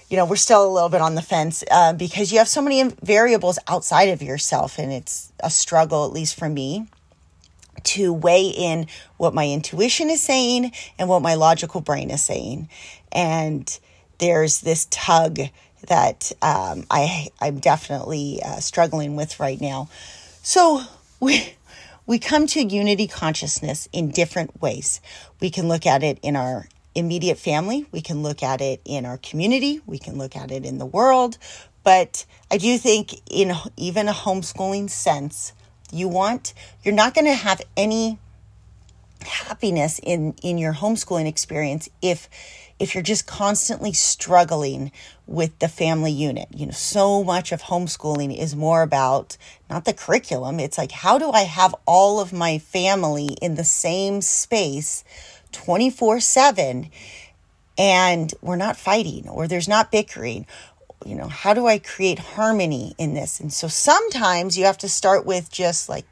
you 0.09 0.17
know, 0.17 0.25
we're 0.25 0.35
still 0.35 0.65
a 0.65 0.71
little 0.71 0.89
bit 0.89 1.01
on 1.01 1.15
the 1.15 1.21
fence 1.21 1.63
uh, 1.71 1.93
because 1.93 2.31
you 2.31 2.37
have 2.39 2.49
so 2.49 2.61
many 2.61 2.83
variables 3.01 3.59
outside 3.67 4.09
of 4.09 4.21
yourself. 4.21 4.79
And 4.79 4.91
it's 4.91 5.31
a 5.39 5.49
struggle, 5.49 6.05
at 6.05 6.11
least 6.11 6.37
for 6.37 6.49
me, 6.49 6.87
to 7.83 8.13
weigh 8.13 8.47
in 8.47 8.87
what 9.17 9.33
my 9.33 9.47
intuition 9.47 10.09
is 10.09 10.21
saying 10.21 10.71
and 10.99 11.07
what 11.07 11.21
my 11.21 11.35
logical 11.35 11.81
brain 11.81 12.11
is 12.11 12.23
saying. 12.23 12.69
And, 13.11 13.79
there's 14.19 14.61
this 14.61 14.87
tug 14.89 15.39
that 15.87 16.31
um, 16.41 16.85
I 16.89 17.29
I'm 17.41 17.59
definitely 17.59 18.41
uh, 18.43 18.57
struggling 18.57 19.15
with 19.15 19.39
right 19.39 19.59
now. 19.59 19.89
So 20.41 20.81
we 21.19 21.55
we 22.05 22.19
come 22.19 22.47
to 22.47 22.63
unity 22.63 23.07
consciousness 23.07 23.87
in 23.93 24.09
different 24.09 24.61
ways. 24.61 25.01
We 25.39 25.49
can 25.49 25.67
look 25.67 25.85
at 25.85 26.03
it 26.03 26.19
in 26.21 26.35
our 26.35 26.67
immediate 26.95 27.37
family. 27.37 27.85
We 27.91 28.01
can 28.01 28.21
look 28.21 28.43
at 28.43 28.61
it 28.61 28.81
in 28.85 29.05
our 29.05 29.17
community. 29.17 29.81
We 29.85 29.97
can 29.97 30.17
look 30.17 30.35
at 30.35 30.51
it 30.51 30.65
in 30.65 30.77
the 30.77 30.85
world. 30.85 31.37
But 31.83 32.25
I 32.51 32.57
do 32.57 32.77
think 32.77 33.13
in 33.29 33.53
even 33.77 34.07
a 34.07 34.13
homeschooling 34.13 34.89
sense, 34.89 35.53
you 35.91 36.07
want 36.07 36.53
you're 36.83 36.93
not 36.93 37.13
going 37.13 37.25
to 37.25 37.33
have 37.33 37.61
any 37.77 38.19
happiness 39.25 39.99
in 40.03 40.35
in 40.41 40.57
your 40.57 40.73
homeschooling 40.73 41.27
experience 41.27 41.89
if 42.01 42.29
if 42.83 42.93
you're 42.93 43.01
just 43.01 43.25
constantly 43.25 43.93
struggling 43.93 44.91
with 45.25 45.57
the 45.59 45.69
family 45.69 46.11
unit. 46.11 46.49
You 46.53 46.65
know, 46.65 46.73
so 46.73 47.23
much 47.23 47.53
of 47.53 47.61
homeschooling 47.61 48.37
is 48.37 48.57
more 48.57 48.81
about 48.81 49.37
not 49.69 49.85
the 49.85 49.93
curriculum, 49.93 50.59
it's 50.59 50.77
like, 50.77 50.91
how 50.91 51.17
do 51.17 51.31
I 51.31 51.43
have 51.43 51.73
all 51.87 52.19
of 52.19 52.33
my 52.33 52.57
family 52.57 53.37
in 53.41 53.55
the 53.55 53.63
same 53.63 54.19
space 54.19 55.05
24 55.53 56.19
7 56.19 56.89
and 57.77 58.33
we're 58.41 58.57
not 58.57 58.75
fighting 58.75 59.29
or 59.29 59.47
there's 59.47 59.69
not 59.69 59.89
bickering? 59.89 60.45
You 61.05 61.15
know, 61.15 61.29
how 61.29 61.53
do 61.53 61.65
I 61.67 61.79
create 61.79 62.19
harmony 62.19 62.95
in 62.97 63.13
this? 63.13 63.39
And 63.39 63.53
so 63.53 63.69
sometimes 63.69 64.57
you 64.57 64.65
have 64.65 64.77
to 64.79 64.89
start 64.89 65.25
with 65.25 65.49
just 65.49 65.87
like, 65.87 66.05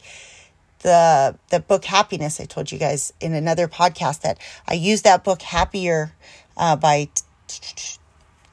the 0.81 1.37
the 1.49 1.59
book 1.59 1.85
happiness 1.85 2.39
i 2.39 2.45
told 2.45 2.71
you 2.71 2.79
guys 2.79 3.13
in 3.19 3.33
another 3.33 3.67
podcast 3.67 4.21
that 4.21 4.39
i 4.67 4.73
used 4.73 5.03
that 5.03 5.23
book 5.23 5.43
happier 5.43 6.11
uh, 6.57 6.75
by 6.75 7.09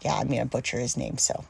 yeah 0.03 0.15
i'm 0.15 0.29
gonna 0.29 0.47
butcher 0.47 0.79
his 0.79 0.97
name 0.97 1.19
so 1.19 1.45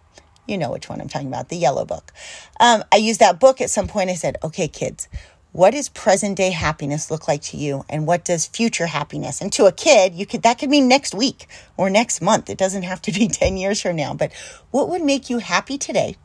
you 0.47 0.57
know 0.57 0.71
which 0.71 0.89
one 0.89 1.01
i'm 1.01 1.09
talking 1.09 1.29
about 1.29 1.49
the 1.49 1.57
yellow 1.57 1.85
book. 1.85 2.13
Um, 2.61 2.85
i 2.93 2.97
used 2.97 3.21
that 3.21 3.41
book 3.41 3.61
at 3.61 3.71
some 3.71 3.87
point 3.87 4.11
i 4.11 4.15
said 4.15 4.37
okay 4.43 4.69
kids 4.69 5.09
what 5.53 5.73
does 5.73 5.89
present 5.89 6.37
day 6.37 6.51
happiness 6.51 7.11
look 7.11 7.27
like 7.27 7.43
to 7.43 7.57
you 7.57 7.85
and 7.89 8.07
what 8.07 8.25
does 8.25 8.47
future 8.47 8.87
happiness? 8.87 9.41
And 9.41 9.53
to 9.55 9.67
a 9.67 9.73
kid 9.73 10.15
you 10.15 10.27
could 10.27 10.43
that 10.43 10.59
could 10.59 10.69
mean 10.69 10.89
next 10.89 11.15
week 11.15 11.47
or 11.77 11.89
next 11.89 12.21
month 12.21 12.51
it 12.51 12.59
doesn't 12.59 12.83
have 12.83 13.01
to 13.03 13.13
be 13.13 13.29
10 13.29 13.57
years 13.57 13.81
from 13.81 13.97
now 13.97 14.15
but 14.15 14.33
what 14.71 14.89
would 14.89 15.03
make 15.03 15.31
you 15.31 15.39
happy 15.39 15.79
today? 15.79 16.17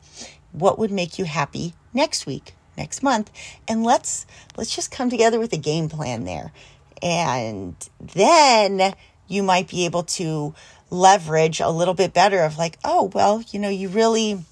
What 0.52 0.78
would 0.78 0.90
make 0.90 1.18
you 1.18 1.24
happy 1.24 1.74
next 1.92 2.26
week 2.26 2.54
next 2.76 3.02
month? 3.02 3.30
And 3.66 3.82
let's 3.82 4.26
let's 4.56 4.74
just 4.74 4.90
come 4.90 5.10
together 5.10 5.38
with 5.38 5.52
a 5.52 5.58
game 5.58 5.88
plan 5.88 6.24
there. 6.24 6.52
And 7.02 7.76
then 8.00 8.94
you 9.28 9.42
might 9.42 9.68
be 9.68 9.84
able 9.84 10.02
to 10.02 10.54
leverage 10.90 11.60
a 11.60 11.68
little 11.68 11.94
bit 11.94 12.12
better 12.12 12.40
of 12.40 12.58
like 12.58 12.78
oh 12.84 13.10
well 13.14 13.42
you 13.50 13.58
know 13.58 13.68
you 13.68 13.88
really 13.88 14.44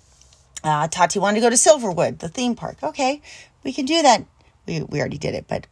uh, 0.65 0.87
tati 0.89 1.19
wanted 1.19 1.37
to 1.37 1.41
go 1.41 1.51
to 1.51 1.57
silverwood 1.57 2.19
the 2.19 2.29
theme 2.29 2.55
park. 2.55 2.77
Okay 2.83 3.21
we 3.65 3.73
can 3.73 3.85
do 3.85 4.03
that. 4.03 4.25
We, 4.67 4.83
we 4.83 5.01
already 5.01 5.19
did 5.19 5.35
it 5.35 5.47
but 5.49 5.67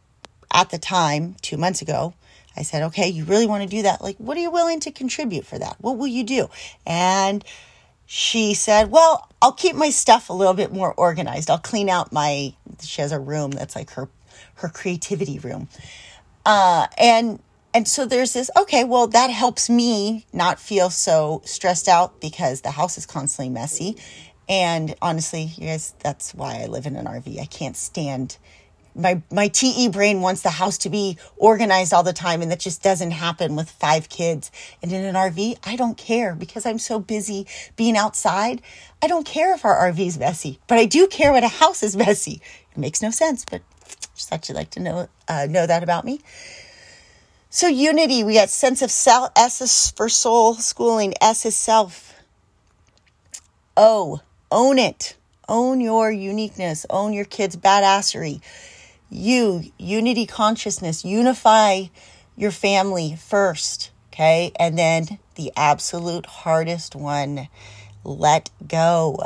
at 0.53 0.69
the 0.69 0.77
time 0.77 1.35
two 1.41 1.57
months 1.57 1.81
ago 1.81 2.13
i 2.57 2.61
said 2.61 2.83
okay 2.83 3.07
you 3.07 3.23
really 3.25 3.47
want 3.47 3.63
to 3.63 3.69
do 3.69 3.83
that? 3.83 4.01
Like 4.01 4.17
what 4.17 4.37
are 4.37 4.41
you 4.41 4.51
willing 4.51 4.79
to 4.81 4.91
contribute 4.91 5.45
for 5.45 5.57
that? 5.57 5.77
What 5.79 5.97
will 5.97 6.07
you 6.07 6.23
do? 6.23 6.49
And 6.85 7.43
she 8.13 8.55
said, 8.55 8.91
Well, 8.91 9.29
I'll 9.41 9.53
keep 9.53 9.73
my 9.73 9.89
stuff 9.89 10.29
a 10.29 10.33
little 10.33 10.53
bit 10.53 10.73
more 10.73 10.93
organized. 10.93 11.49
I'll 11.49 11.57
clean 11.57 11.87
out 11.87 12.11
my, 12.11 12.53
she 12.81 13.01
has 13.01 13.13
a 13.13 13.19
room 13.21 13.51
that's 13.51 13.73
like 13.73 13.91
her, 13.91 14.09
her 14.55 14.67
creativity 14.67 15.39
room. 15.39 15.69
Uh, 16.45 16.87
and, 16.97 17.39
and 17.73 17.87
so 17.87 18.05
there's 18.05 18.33
this, 18.33 18.49
okay, 18.57 18.83
well, 18.83 19.07
that 19.07 19.29
helps 19.29 19.69
me 19.69 20.25
not 20.33 20.59
feel 20.59 20.89
so 20.89 21.41
stressed 21.45 21.87
out 21.87 22.19
because 22.19 22.61
the 22.61 22.71
house 22.71 22.97
is 22.97 23.05
constantly 23.05 23.49
messy. 23.49 23.97
And 24.49 24.95
honestly, 25.01 25.43
you 25.55 25.67
guys, 25.67 25.93
that's 25.99 26.33
why 26.33 26.61
I 26.61 26.65
live 26.65 26.85
in 26.85 26.95
an 26.97 27.05
RV. 27.05 27.39
I 27.39 27.45
can't 27.45 27.77
stand 27.77 28.37
my 28.95 29.21
my 29.31 29.47
TE 29.47 29.89
brain 29.89 30.21
wants 30.21 30.41
the 30.41 30.49
house 30.49 30.77
to 30.79 30.89
be 30.89 31.17
organized 31.37 31.93
all 31.93 32.03
the 32.03 32.13
time 32.13 32.41
and 32.41 32.51
that 32.51 32.59
just 32.59 32.83
doesn't 32.83 33.11
happen 33.11 33.55
with 33.55 33.69
five 33.69 34.09
kids 34.09 34.51
and 34.81 34.91
in 34.91 35.03
an 35.03 35.15
RV 35.15 35.57
I 35.63 35.75
don't 35.75 35.97
care 35.97 36.35
because 36.35 36.65
I'm 36.65 36.77
so 36.77 36.99
busy 36.99 37.47
being 37.75 37.95
outside 37.95 38.61
I 39.01 39.07
don't 39.07 39.25
care 39.25 39.53
if 39.53 39.63
our 39.63 39.89
RV 39.91 39.99
is 40.05 40.17
messy 40.17 40.59
but 40.67 40.77
I 40.77 40.85
do 40.85 41.07
care 41.07 41.31
when 41.31 41.43
a 41.43 41.47
house 41.47 41.83
is 41.83 41.95
messy 41.95 42.41
it 42.71 42.77
makes 42.77 43.01
no 43.01 43.11
sense 43.11 43.45
but 43.49 43.61
just 44.13 44.29
thought 44.29 44.49
you'd 44.49 44.55
like 44.55 44.71
to 44.71 44.81
know 44.81 45.07
uh, 45.27 45.47
know 45.49 45.65
that 45.65 45.83
about 45.83 46.03
me 46.03 46.19
so 47.51 47.67
unity 47.67 48.23
we 48.23 48.33
got 48.33 48.49
sense 48.49 48.81
of 48.81 48.89
self 48.89 49.29
S 49.35 49.61
is 49.61 49.91
for 49.91 50.09
soul 50.09 50.55
schooling 50.55 51.13
S 51.21 51.45
is 51.45 51.55
self 51.55 52.15
O 53.77 54.21
own 54.49 54.79
it 54.79 55.15
own 55.47 55.79
your 55.79 56.11
uniqueness 56.11 56.87
own 56.89 57.13
your 57.13 57.25
kids 57.25 57.55
badassery 57.55 58.41
you, 59.11 59.63
unity 59.77 60.25
consciousness, 60.25 61.03
unify 61.03 61.83
your 62.37 62.51
family 62.51 63.15
first, 63.15 63.91
okay? 64.11 64.53
And 64.57 64.79
then 64.79 65.19
the 65.35 65.51
absolute 65.55 66.25
hardest 66.25 66.95
one, 66.95 67.49
let 68.05 68.49
go. 68.65 69.19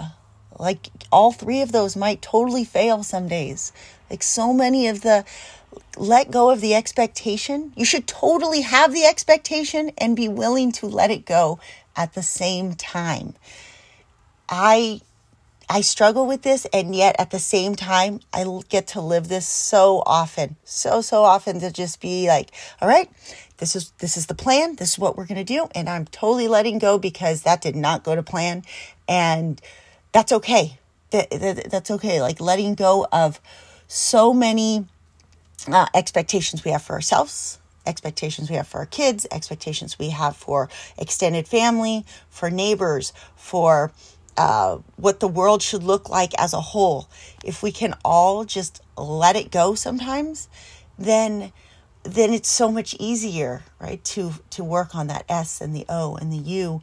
Like 0.58 0.90
all 1.12 1.32
three 1.32 1.62
of 1.62 1.72
those 1.72 1.96
might 1.96 2.22
totally 2.22 2.64
fail 2.64 3.04
some 3.04 3.28
days. 3.28 3.72
Like 4.10 4.24
so 4.24 4.52
many 4.52 4.88
of 4.88 5.02
the 5.02 5.24
let 5.98 6.32
go 6.32 6.50
of 6.50 6.62
the 6.62 6.76
expectation. 6.76 7.74
You 7.76 7.86
should 7.86 8.08
totally 8.08 8.62
have 8.62 8.94
the 8.94 9.06
expectation 9.06 9.92
and 9.98 10.16
be 10.16 10.28
willing 10.28 10.72
to 10.74 10.88
let 10.88 11.12
it 11.12 11.26
go 11.26 11.60
at 11.96 12.14
the 12.14 12.24
same 12.24 12.74
time. 12.76 13.36
I 14.50 15.02
I 15.68 15.82
struggle 15.82 16.28
with 16.28 16.44
this, 16.44 16.68
and 16.72 16.96
yet 16.96 17.16
at 17.18 17.32
the 17.32 17.40
same 17.40 17.76
time, 17.76 18.20
I 18.32 18.46
get 18.70 18.88
to 18.88 19.02
live 19.02 19.30
this 19.30 19.48
so 19.48 20.04
often, 20.06 20.58
so 20.64 21.02
so 21.02 21.24
often 21.24 21.60
to 21.62 21.72
just 21.72 22.00
be 22.00 22.28
like, 22.28 22.52
all 22.82 22.88
right, 22.88 23.10
this 23.58 23.76
is 23.76 23.92
this 23.98 24.16
is 24.16 24.28
the 24.28 24.36
plan, 24.36 24.76
this 24.76 24.92
is 24.94 25.00
what 25.00 25.18
we're 25.18 25.26
gonna 25.26 25.44
do, 25.44 25.68
and 25.74 25.90
I'm 25.90 26.06
totally 26.06 26.48
letting 26.48 26.78
go 26.78 27.00
because 27.00 27.42
that 27.42 27.62
did 27.62 27.76
not 27.76 28.04
go 28.04 28.16
to 28.16 28.22
plan, 28.22 28.64
and 29.08 29.60
that's 30.12 30.32
okay. 30.32 30.78
That, 31.10 31.32
that 31.32 31.72
that's 31.72 31.92
okay. 31.92 32.22
Like 32.22 32.40
letting 32.40 32.76
go 32.76 33.08
of 33.12 33.40
so 33.88 34.34
many 34.34 34.86
uh, 35.68 35.88
expectations 35.94 36.64
we 36.64 36.72
have 36.72 36.82
for 36.82 36.94
ourselves, 36.94 37.60
expectations 37.86 38.50
we 38.50 38.56
have 38.56 38.68
for 38.68 38.80
our 38.80 38.86
kids, 38.86 39.28
expectations 39.32 39.98
we 40.00 40.10
have 40.10 40.36
for 40.36 40.70
extended 40.98 41.48
family, 41.48 42.06
for 42.30 42.50
neighbors, 42.50 43.14
for 43.36 43.92
uh, 44.38 44.78
what 44.98 45.20
the 45.20 45.28
world 45.28 45.62
should 45.62 45.84
look 45.84 46.10
like 46.10 46.34
as 46.38 46.54
a 46.54 46.62
whole, 46.62 47.08
if 47.44 47.64
we 47.64 47.72
can 47.72 47.96
all 48.04 48.44
just 48.44 48.82
let 48.98 49.36
it 49.36 49.52
go 49.52 49.76
sometimes, 49.76 50.50
then 50.98 51.52
then 52.04 52.34
it's 52.34 52.50
so 52.50 52.72
much 52.72 52.96
easier, 53.00 53.64
right? 53.80 54.04
To 54.04 54.34
to 54.52 54.64
work 54.64 54.94
on 54.96 55.08
that 55.08 55.26
S 55.30 55.62
and 55.62 55.76
the 55.76 55.86
O 55.90 56.16
and 56.16 56.32
the 56.32 56.38
U, 56.38 56.82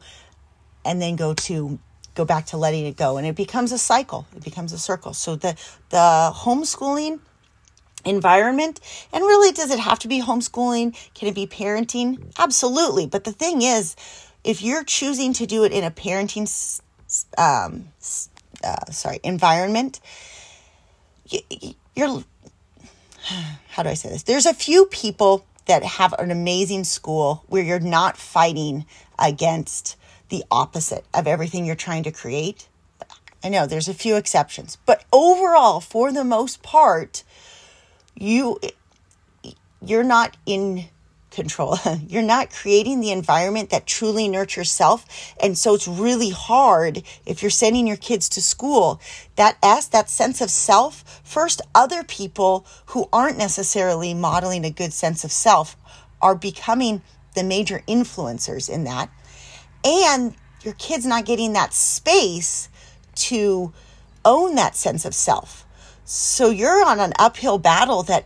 and 0.83 1.01
then 1.01 1.15
go 1.15 1.33
to 1.33 1.79
go 2.15 2.25
back 2.25 2.47
to 2.47 2.57
letting 2.57 2.85
it 2.85 2.97
go, 2.97 3.17
and 3.17 3.25
it 3.25 3.35
becomes 3.35 3.71
a 3.71 3.77
cycle. 3.77 4.27
It 4.35 4.43
becomes 4.43 4.73
a 4.73 4.79
circle. 4.79 5.13
So 5.13 5.35
the 5.35 5.55
the 5.89 6.31
homeschooling 6.35 7.19
environment 8.05 8.79
and 9.11 9.23
really 9.23 9.51
does 9.53 9.71
it 9.71 9.79
have 9.79 9.99
to 9.99 10.07
be 10.07 10.21
homeschooling 10.21 10.95
can 11.13 11.27
it 11.27 11.35
be 11.35 11.47
parenting 11.47 12.21
absolutely 12.37 13.07
but 13.07 13.23
the 13.23 13.31
thing 13.31 13.61
is 13.61 13.95
if 14.43 14.61
you're 14.61 14.83
choosing 14.83 15.31
to 15.33 15.45
do 15.45 15.63
it 15.63 15.71
in 15.71 15.83
a 15.83 15.91
parenting 15.91 16.47
um, 17.37 17.87
uh, 18.63 18.91
sorry, 18.91 19.19
environment, 19.23 19.99
you're, 21.95 22.07
how 23.69 23.83
do 23.83 23.89
I 23.89 23.93
say 23.93 24.09
this? 24.09 24.23
There's 24.23 24.45
a 24.45 24.53
few 24.53 24.85
people 24.85 25.45
that 25.65 25.83
have 25.83 26.13
an 26.13 26.31
amazing 26.31 26.83
school 26.83 27.43
where 27.47 27.63
you're 27.63 27.79
not 27.79 28.17
fighting 28.17 28.85
against 29.17 29.95
the 30.29 30.43
opposite 30.51 31.05
of 31.13 31.27
everything 31.27 31.65
you're 31.65 31.75
trying 31.75 32.03
to 32.03 32.11
create. 32.11 32.67
I 33.43 33.49
know 33.49 33.65
there's 33.65 33.89
a 33.89 33.93
few 33.93 34.15
exceptions, 34.15 34.77
but 34.85 35.03
overall, 35.11 35.79
for 35.79 36.11
the 36.11 36.23
most 36.23 36.63
part, 36.63 37.23
you 38.15 38.59
you're 39.81 40.03
not 40.03 40.37
in 40.45 40.85
control. 41.33 41.77
You're 42.07 42.21
not 42.21 42.51
creating 42.51 42.99
the 42.99 43.11
environment 43.11 43.71
that 43.71 43.85
truly 43.85 44.27
nurtures 44.27 44.71
self. 44.71 45.05
And 45.41 45.57
so 45.57 45.73
it's 45.73 45.87
really 45.87 46.29
hard 46.29 47.03
if 47.25 47.41
you're 47.41 47.49
sending 47.49 47.87
your 47.87 47.97
kids 47.97 48.29
to 48.29 48.41
school. 48.41 49.01
That 49.35 49.57
S, 49.61 49.87
that 49.87 50.09
sense 50.09 50.41
of 50.41 50.49
self, 50.49 51.21
first, 51.23 51.61
other 51.73 52.03
people 52.03 52.65
who 52.87 53.09
aren't 53.11 53.37
necessarily 53.37 54.13
modeling 54.13 54.63
a 54.63 54.69
good 54.69 54.93
sense 54.93 55.23
of 55.23 55.31
self 55.31 55.75
are 56.21 56.35
becoming 56.35 57.01
the 57.35 57.43
major 57.43 57.81
influencers 57.87 58.69
in 58.69 58.83
that. 58.83 59.09
And 59.83 60.35
your 60.61 60.75
kid's 60.75 61.05
not 61.05 61.25
getting 61.25 61.53
that 61.53 61.73
space 61.73 62.69
to 63.15 63.73
own 64.23 64.55
that 64.55 64.75
sense 64.75 65.03
of 65.03 65.13
self. 65.13 65.65
So 66.05 66.49
you're 66.49 66.85
on 66.85 66.99
an 66.99 67.13
uphill 67.17 67.57
battle 67.57 68.03
that 68.03 68.25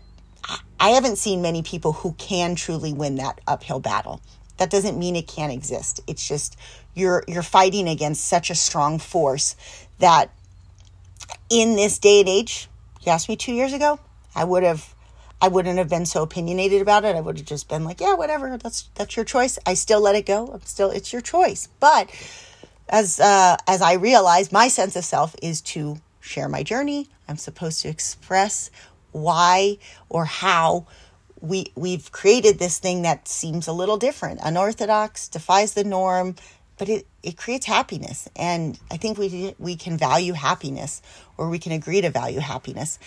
I 0.80 0.90
haven't 0.90 1.18
seen 1.18 1.42
many 1.42 1.62
people 1.62 1.94
who 1.94 2.14
can 2.14 2.56
truly 2.56 2.94
win 2.94 3.16
that 3.16 3.40
uphill 3.48 3.80
battle. 3.80 4.22
That 4.58 4.70
doesn't 4.72 4.98
mean 4.98 5.16
it 5.16 5.28
can't 5.28 5.54
exist. 5.54 6.02
It's 6.08 6.28
just 6.28 6.58
you're 6.96 7.24
you're 7.28 7.44
fighting 7.44 7.88
against 7.88 8.26
such 8.26 8.50
a 8.50 8.56
strong 8.56 8.98
force 8.98 9.56
that 10.00 10.32
in 11.50 11.76
this 11.76 12.00
day 12.00 12.22
and 12.22 12.30
age, 12.30 12.68
you 13.02 13.12
asked 13.12 13.30
me 13.30 13.36
2 13.36 13.54
years 13.54 13.74
ago, 13.74 14.00
I 14.36 14.44
would 14.44 14.64
have 14.64 14.96
I 15.40 15.50
wouldn't 15.50 15.78
have 15.78 15.90
been 15.90 16.08
so 16.08 16.24
opinionated 16.24 16.82
about 16.82 17.06
it. 17.06 17.16
I 17.16 17.22
would 17.22 17.38
have 17.38 17.46
just 17.46 17.70
been 17.70 17.84
like, 17.84 18.02
yeah, 18.02 18.16
whatever. 18.16 18.58
That's 18.58 18.90
that's 18.96 19.16
your 19.16 19.26
choice. 19.26 19.60
I 19.68 19.76
still 19.76 20.02
let 20.02 20.16
it 20.16 20.26
go. 20.26 20.48
I'm 20.48 20.62
still 20.62 20.90
it's 20.90 21.14
your 21.14 21.22
choice. 21.22 21.68
But 21.80 22.10
as 22.90 23.20
uh, 23.20 23.58
as 23.68 23.82
I 23.84 23.94
realized, 23.94 24.52
my 24.52 24.68
sense 24.68 24.96
of 24.96 25.06
self 25.06 25.36
is 25.44 25.62
to 25.62 25.98
share 26.20 26.50
my 26.50 26.64
journey. 26.64 27.10
I'm 27.28 27.38
supposed 27.38 27.82
to 27.82 27.90
express 27.90 28.72
why 29.12 29.78
or 30.10 30.26
how 30.26 30.88
we 31.42 31.72
we've 31.76 32.12
created 32.12 32.60
this 32.60 32.80
thing 32.80 33.04
that 33.04 33.28
seems 33.28 33.68
a 33.68 33.74
little 33.74 33.98
different, 33.98 34.40
unorthodox, 34.44 35.28
defies 35.28 35.74
the 35.74 35.84
norm, 35.84 36.36
but 36.78 36.90
it, 36.90 37.08
it 37.24 37.38
creates 37.38 37.66
happiness. 37.66 38.28
And 38.36 38.80
I 38.92 38.98
think 38.98 39.18
we 39.18 39.56
we 39.60 39.76
can 39.76 39.98
value 39.98 40.34
happiness 40.34 41.02
or 41.38 41.50
we 41.50 41.60
can 41.60 41.72
agree 41.72 42.02
to 42.02 42.10
value 42.10 42.40
happiness. 42.40 43.00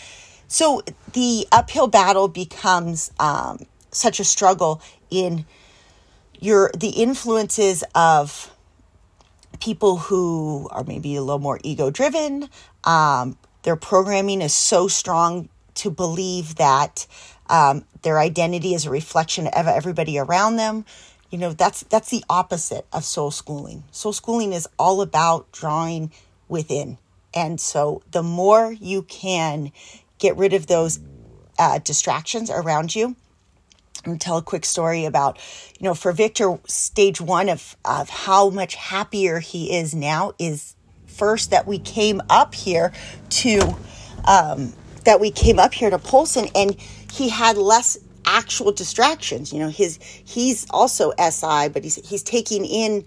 So 0.48 0.82
the 1.12 1.46
uphill 1.52 1.86
battle 1.86 2.28
becomes 2.28 3.12
um, 3.20 3.66
such 3.92 4.20
a 4.20 4.24
struggle 4.24 4.82
in 5.10 5.44
your 6.40 6.70
the 6.76 6.90
influences 6.90 7.84
of 7.94 8.54
people 9.60 9.98
who 9.98 10.68
are 10.72 10.84
maybe 10.84 11.16
a 11.16 11.22
little 11.22 11.38
more 11.38 11.60
ego 11.62 11.90
driven. 11.90 12.48
Um, 12.84 13.36
their 13.62 13.76
programming 13.76 14.42
is 14.42 14.54
so 14.54 14.88
strong 14.88 15.48
to 15.74 15.90
believe 15.90 16.56
that 16.56 17.06
um, 17.48 17.84
their 18.02 18.18
identity 18.18 18.74
is 18.74 18.86
a 18.86 18.90
reflection 18.90 19.46
of 19.46 19.66
everybody 19.66 20.18
around 20.18 20.56
them. 20.56 20.84
You 21.30 21.38
know, 21.38 21.52
that's 21.52 21.82
that's 21.84 22.10
the 22.10 22.24
opposite 22.28 22.86
of 22.92 23.04
soul 23.04 23.30
schooling. 23.30 23.84
Soul 23.92 24.12
schooling 24.12 24.52
is 24.52 24.68
all 24.78 25.00
about 25.00 25.50
drawing 25.52 26.10
within. 26.48 26.98
And 27.32 27.60
so 27.60 28.02
the 28.10 28.22
more 28.22 28.72
you 28.72 29.02
can 29.02 29.70
get 30.18 30.36
rid 30.36 30.52
of 30.52 30.66
those 30.66 30.98
uh, 31.58 31.78
distractions 31.78 32.50
around 32.50 32.94
you, 32.94 33.14
and 34.04 34.20
tell 34.20 34.38
a 34.38 34.42
quick 34.42 34.64
story 34.64 35.04
about, 35.04 35.38
you 35.78 35.84
know, 35.84 35.94
for 35.94 36.12
Victor, 36.12 36.58
stage 36.66 37.20
one 37.20 37.48
of, 37.48 37.76
of 37.84 38.08
how 38.08 38.50
much 38.50 38.74
happier 38.74 39.40
he 39.40 39.76
is 39.76 39.94
now 39.94 40.32
is 40.38 40.74
first 41.10 41.50
that 41.50 41.66
we 41.66 41.78
came 41.78 42.20
up 42.30 42.54
here 42.54 42.92
to, 43.30 43.76
um, 44.26 44.72
that 45.04 45.20
we 45.20 45.30
came 45.30 45.58
up 45.58 45.74
here 45.74 45.90
to 45.90 45.98
Polson 45.98 46.48
and 46.54 46.76
he 47.12 47.28
had 47.28 47.56
less 47.56 47.98
actual 48.24 48.72
distractions. 48.72 49.52
You 49.52 49.60
know, 49.60 49.68
his, 49.68 49.98
he's 50.02 50.66
also 50.70 51.12
SI, 51.18 51.68
but 51.68 51.82
he's, 51.82 51.96
he's 52.08 52.22
taking 52.22 52.64
in, 52.64 53.04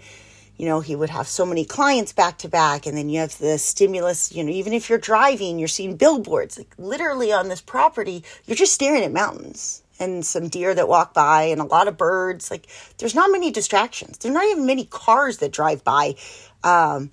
you 0.57 0.65
know, 0.65 0.81
he 0.81 0.95
would 0.95 1.09
have 1.09 1.27
so 1.27 1.45
many 1.45 1.65
clients 1.65 2.13
back 2.13 2.37
to 2.39 2.49
back. 2.49 2.85
And 2.85 2.97
then 2.97 3.09
you 3.09 3.19
have 3.19 3.37
the 3.37 3.57
stimulus, 3.57 4.31
you 4.33 4.43
know, 4.43 4.51
even 4.51 4.73
if 4.73 4.89
you're 4.89 4.99
driving, 4.99 5.59
you're 5.59 5.67
seeing 5.67 5.95
billboards, 5.95 6.57
like 6.57 6.73
literally 6.77 7.31
on 7.31 7.47
this 7.47 7.61
property, 7.61 8.23
you're 8.45 8.57
just 8.57 8.73
staring 8.73 9.03
at 9.03 9.11
mountains 9.11 9.83
and 9.99 10.25
some 10.25 10.49
deer 10.49 10.73
that 10.75 10.87
walk 10.87 11.13
by 11.13 11.43
and 11.43 11.61
a 11.61 11.65
lot 11.65 11.87
of 11.87 11.97
birds. 11.97 12.51
Like 12.51 12.67
there's 12.97 13.15
not 13.15 13.31
many 13.31 13.51
distractions. 13.51 14.17
There's 14.17 14.33
not 14.33 14.45
even 14.45 14.65
many 14.65 14.85
cars 14.85 15.37
that 15.37 15.51
drive 15.51 15.83
by 15.83 16.15
um, 16.63 17.11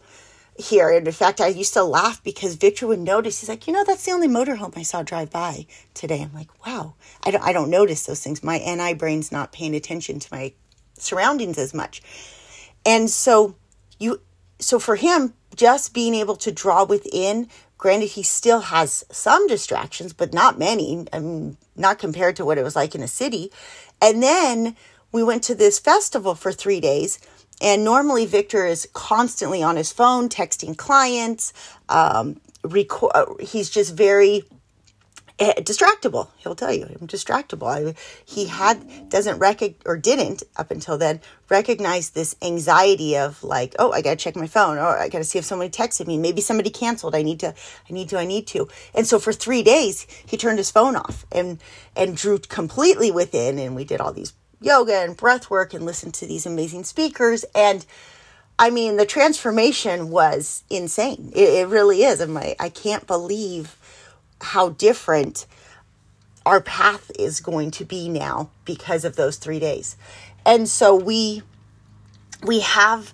here. 0.60 0.90
And 0.90 1.06
in 1.06 1.12
fact, 1.12 1.40
I 1.40 1.48
used 1.48 1.74
to 1.74 1.84
laugh 1.84 2.22
because 2.22 2.54
Victor 2.54 2.86
would 2.86 3.00
notice. 3.00 3.40
He's 3.40 3.48
like, 3.48 3.66
you 3.66 3.72
know, 3.72 3.84
that's 3.84 4.04
the 4.04 4.12
only 4.12 4.28
motorhome 4.28 4.76
I 4.76 4.82
saw 4.82 5.02
drive 5.02 5.30
by 5.30 5.66
today. 5.94 6.22
I'm 6.22 6.32
like, 6.32 6.66
wow. 6.66 6.94
I 7.24 7.30
don't, 7.30 7.44
I 7.44 7.52
don't 7.52 7.70
notice 7.70 8.04
those 8.04 8.22
things. 8.22 8.42
My 8.42 8.58
NI 8.58 8.94
brain's 8.94 9.32
not 9.32 9.52
paying 9.52 9.74
attention 9.74 10.20
to 10.20 10.28
my 10.34 10.52
surroundings 10.98 11.58
as 11.58 11.74
much. 11.74 12.02
And 12.86 13.10
so 13.10 13.56
you, 13.98 14.20
so 14.58 14.78
for 14.78 14.96
him, 14.96 15.34
just 15.56 15.92
being 15.92 16.14
able 16.14 16.36
to 16.36 16.52
draw 16.52 16.84
within 16.84 17.48
Granted, 17.80 18.10
he 18.10 18.22
still 18.22 18.60
has 18.60 19.06
some 19.10 19.46
distractions, 19.46 20.12
but 20.12 20.34
not 20.34 20.58
many. 20.58 21.06
I 21.14 21.18
mean, 21.18 21.56
not 21.74 21.98
compared 21.98 22.36
to 22.36 22.44
what 22.44 22.58
it 22.58 22.62
was 22.62 22.76
like 22.76 22.94
in 22.94 23.02
a 23.02 23.08
city. 23.08 23.50
And 24.02 24.22
then 24.22 24.76
we 25.12 25.24
went 25.24 25.42
to 25.44 25.54
this 25.54 25.78
festival 25.78 26.34
for 26.34 26.52
three 26.52 26.78
days. 26.78 27.18
And 27.60 27.84
normally, 27.84 28.26
Victor 28.26 28.66
is 28.66 28.88
constantly 28.92 29.62
on 29.62 29.76
his 29.76 29.92
phone, 29.92 30.28
texting 30.28 30.76
clients. 30.76 31.52
Um, 31.88 32.40
record, 32.64 33.10
uh, 33.14 33.26
he's 33.40 33.70
just 33.70 33.94
very 33.94 34.44
Eh, 35.40 35.54
distractible. 35.62 36.28
He'll 36.36 36.54
tell 36.54 36.70
you 36.70 36.84
I'm 36.84 37.06
distractible. 37.06 37.66
I, 37.66 37.94
he 38.26 38.44
had 38.44 39.08
doesn't 39.08 39.38
recognize 39.38 39.80
or 39.86 39.96
didn't 39.96 40.42
up 40.58 40.70
until 40.70 40.98
then 40.98 41.18
recognize 41.48 42.10
this 42.10 42.36
anxiety 42.42 43.16
of 43.16 43.42
like, 43.42 43.74
oh, 43.78 43.90
I 43.90 44.02
gotta 44.02 44.16
check 44.16 44.36
my 44.36 44.46
phone, 44.46 44.76
or 44.76 44.98
I 44.98 45.08
gotta 45.08 45.24
see 45.24 45.38
if 45.38 45.46
somebody 45.46 45.70
texted 45.70 46.06
me. 46.06 46.18
Maybe 46.18 46.42
somebody 46.42 46.68
canceled. 46.68 47.14
I 47.14 47.22
need 47.22 47.40
to, 47.40 47.54
I 47.88 47.92
need 47.92 48.10
to, 48.10 48.18
I 48.18 48.26
need 48.26 48.46
to. 48.48 48.68
And 48.94 49.06
so 49.06 49.18
for 49.18 49.32
three 49.32 49.62
days, 49.62 50.06
he 50.26 50.36
turned 50.36 50.58
his 50.58 50.70
phone 50.70 50.94
off 50.94 51.24
and 51.32 51.58
and 51.96 52.14
drew 52.14 52.38
completely 52.38 53.10
within. 53.10 53.58
And 53.58 53.74
we 53.74 53.84
did 53.86 54.02
all 54.02 54.12
these 54.12 54.34
yoga 54.60 54.96
and 54.98 55.16
breath 55.16 55.50
work 55.50 55.74
and 55.74 55.84
listen 55.86 56.12
to 56.12 56.26
these 56.26 56.46
amazing 56.46 56.84
speakers 56.84 57.44
and. 57.54 57.84
I 58.62 58.68
mean, 58.68 58.98
the 58.98 59.06
transformation 59.06 60.10
was 60.10 60.64
insane. 60.68 61.32
It, 61.34 61.48
it 61.48 61.68
really 61.68 62.02
is. 62.02 62.20
My, 62.26 62.54
I 62.60 62.68
can't 62.68 63.06
believe 63.06 63.74
how 64.42 64.68
different 64.68 65.46
our 66.46 66.60
path 66.60 67.10
is 67.18 67.40
going 67.40 67.70
to 67.72 67.84
be 67.84 68.08
now 68.08 68.50
because 68.64 69.04
of 69.04 69.16
those 69.16 69.36
three 69.36 69.58
days. 69.58 69.96
And 70.44 70.68
so 70.68 70.94
we 70.94 71.42
we 72.42 72.60
have 72.60 73.12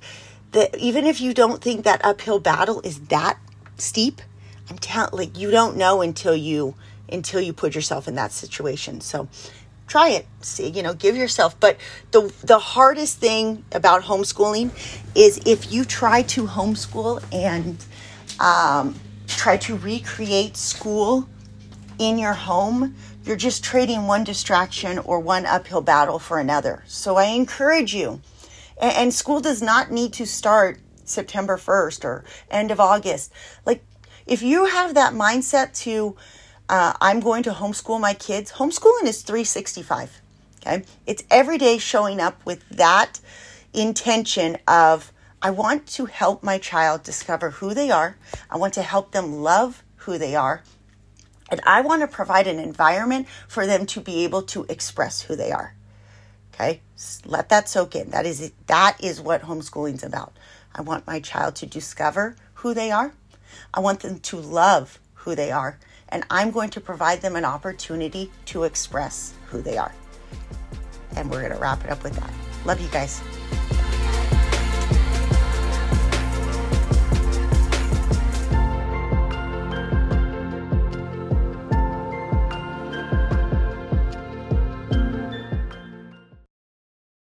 the 0.53 0.74
even 0.78 1.07
if 1.07 1.20
you 1.20 1.34
don't 1.34 1.62
think 1.62 1.84
that 1.84 2.05
uphill 2.05 2.38
battle 2.38 2.80
is 2.82 3.01
that 3.09 3.38
steep, 3.76 4.22
I'm 4.70 4.78
telling 4.78 5.11
like 5.12 5.38
you 5.38 5.51
don't 5.51 5.76
know 5.76 6.03
until 6.03 6.36
you 6.36 6.74
until 7.11 7.40
you 7.40 7.53
put 7.53 7.74
yourself 7.74 8.09
in 8.09 8.14
that 8.14 8.32
situation. 8.32 9.01
So 9.01 9.28
try 9.87 10.11
it. 10.11 10.26
See, 10.41 10.68
you 10.68 10.82
know, 10.82 10.95
give 10.95 11.16
yourself. 11.16 11.59
But 11.59 11.78
the 12.11 12.32
the 12.43 12.59
hardest 12.59 13.18
thing 13.18 13.64
about 13.72 14.03
homeschooling 14.03 14.70
is 15.14 15.41
if 15.47 15.72
you 15.72 15.84
try 15.84 16.22
to 16.22 16.47
homeschool 16.47 17.22
and 17.32 17.84
um, 18.41 18.99
try 19.26 19.57
to 19.59 19.76
recreate 19.76 20.57
school 20.57 21.28
in 21.99 22.18
your 22.18 22.34
home, 22.34 22.95
you're 23.24 23.37
just 23.37 23.64
trading 23.64 24.07
one 24.07 24.24
distraction 24.24 24.99
or 24.99 25.18
one 25.18 25.47
uphill 25.47 25.80
battle 25.80 26.18
for 26.18 26.39
another. 26.39 26.84
So 26.87 27.16
I 27.16 27.24
encourage 27.24 27.95
you. 27.95 28.20
And, 28.78 29.14
school 29.14 29.41
does 29.41 29.62
not 29.62 29.91
need 29.91 30.12
to 30.14 30.26
start 30.26 30.78
September 31.05 31.57
1st 31.57 32.05
or 32.05 32.24
end 32.51 32.70
of 32.70 32.78
August. 32.78 33.32
Like, 33.64 33.82
if 34.26 34.43
you 34.43 34.66
have 34.66 34.95
that 34.95 35.14
mindset 35.14 35.72
to, 35.84 36.14
uh, 36.68 36.94
I'm 37.00 37.20
going 37.20 37.42
to 37.44 37.50
homeschool 37.50 38.00
my 38.00 38.14
kids, 38.14 38.52
homeschooling 38.52 39.04
is 39.04 39.22
365. 39.22 40.20
Okay. 40.60 40.84
It's 41.06 41.22
every 41.30 41.58
day 41.58 41.78
showing 41.78 42.20
up 42.20 42.44
with 42.44 42.68
that 42.70 43.20
intention 43.72 44.58
of, 44.66 45.12
I 45.40 45.50
want 45.50 45.86
to 45.88 46.06
help 46.06 46.42
my 46.42 46.58
child 46.58 47.02
discover 47.02 47.50
who 47.50 47.72
they 47.74 47.90
are. 47.90 48.16
I 48.50 48.56
want 48.56 48.74
to 48.74 48.82
help 48.82 49.12
them 49.12 49.42
love 49.42 49.84
who 49.96 50.18
they 50.18 50.34
are. 50.34 50.62
And 51.50 51.60
I 51.64 51.82
want 51.82 52.02
to 52.02 52.08
provide 52.08 52.48
an 52.48 52.58
environment 52.58 53.28
for 53.46 53.66
them 53.66 53.86
to 53.86 54.00
be 54.00 54.24
able 54.24 54.42
to 54.42 54.66
express 54.68 55.22
who 55.22 55.36
they 55.36 55.52
are. 55.52 55.76
Okay? 56.52 56.80
Let 57.24 57.48
that 57.50 57.68
soak 57.68 57.94
in. 57.94 58.10
That 58.10 58.26
is 58.26 58.50
that 58.66 58.96
is 59.02 59.20
what 59.20 59.42
homeschooling's 59.42 60.02
about. 60.02 60.36
I 60.74 60.80
want 60.80 61.06
my 61.06 61.20
child 61.20 61.54
to 61.56 61.66
discover 61.66 62.34
who 62.54 62.74
they 62.74 62.90
are. 62.90 63.12
I 63.72 63.80
want 63.80 64.00
them 64.00 64.18
to 64.20 64.36
love 64.36 64.98
who 65.14 65.34
they 65.34 65.50
are, 65.50 65.78
and 66.11 66.24
I'm 66.30 66.50
going 66.50 66.70
to 66.70 66.80
provide 66.80 67.20
them 67.20 67.36
an 67.36 67.44
opportunity 67.44 68.30
to 68.46 68.64
express 68.64 69.34
who 69.46 69.62
they 69.62 69.76
are. 69.76 69.92
And 71.16 71.30
we're 71.30 71.40
going 71.40 71.52
to 71.52 71.59
wrap 71.59 71.84
it 71.84 71.90
up 71.90 72.02
with 72.02 72.14
that. 72.16 72.30
Love 72.64 72.80
you 72.80 72.88
guys. 72.88 73.22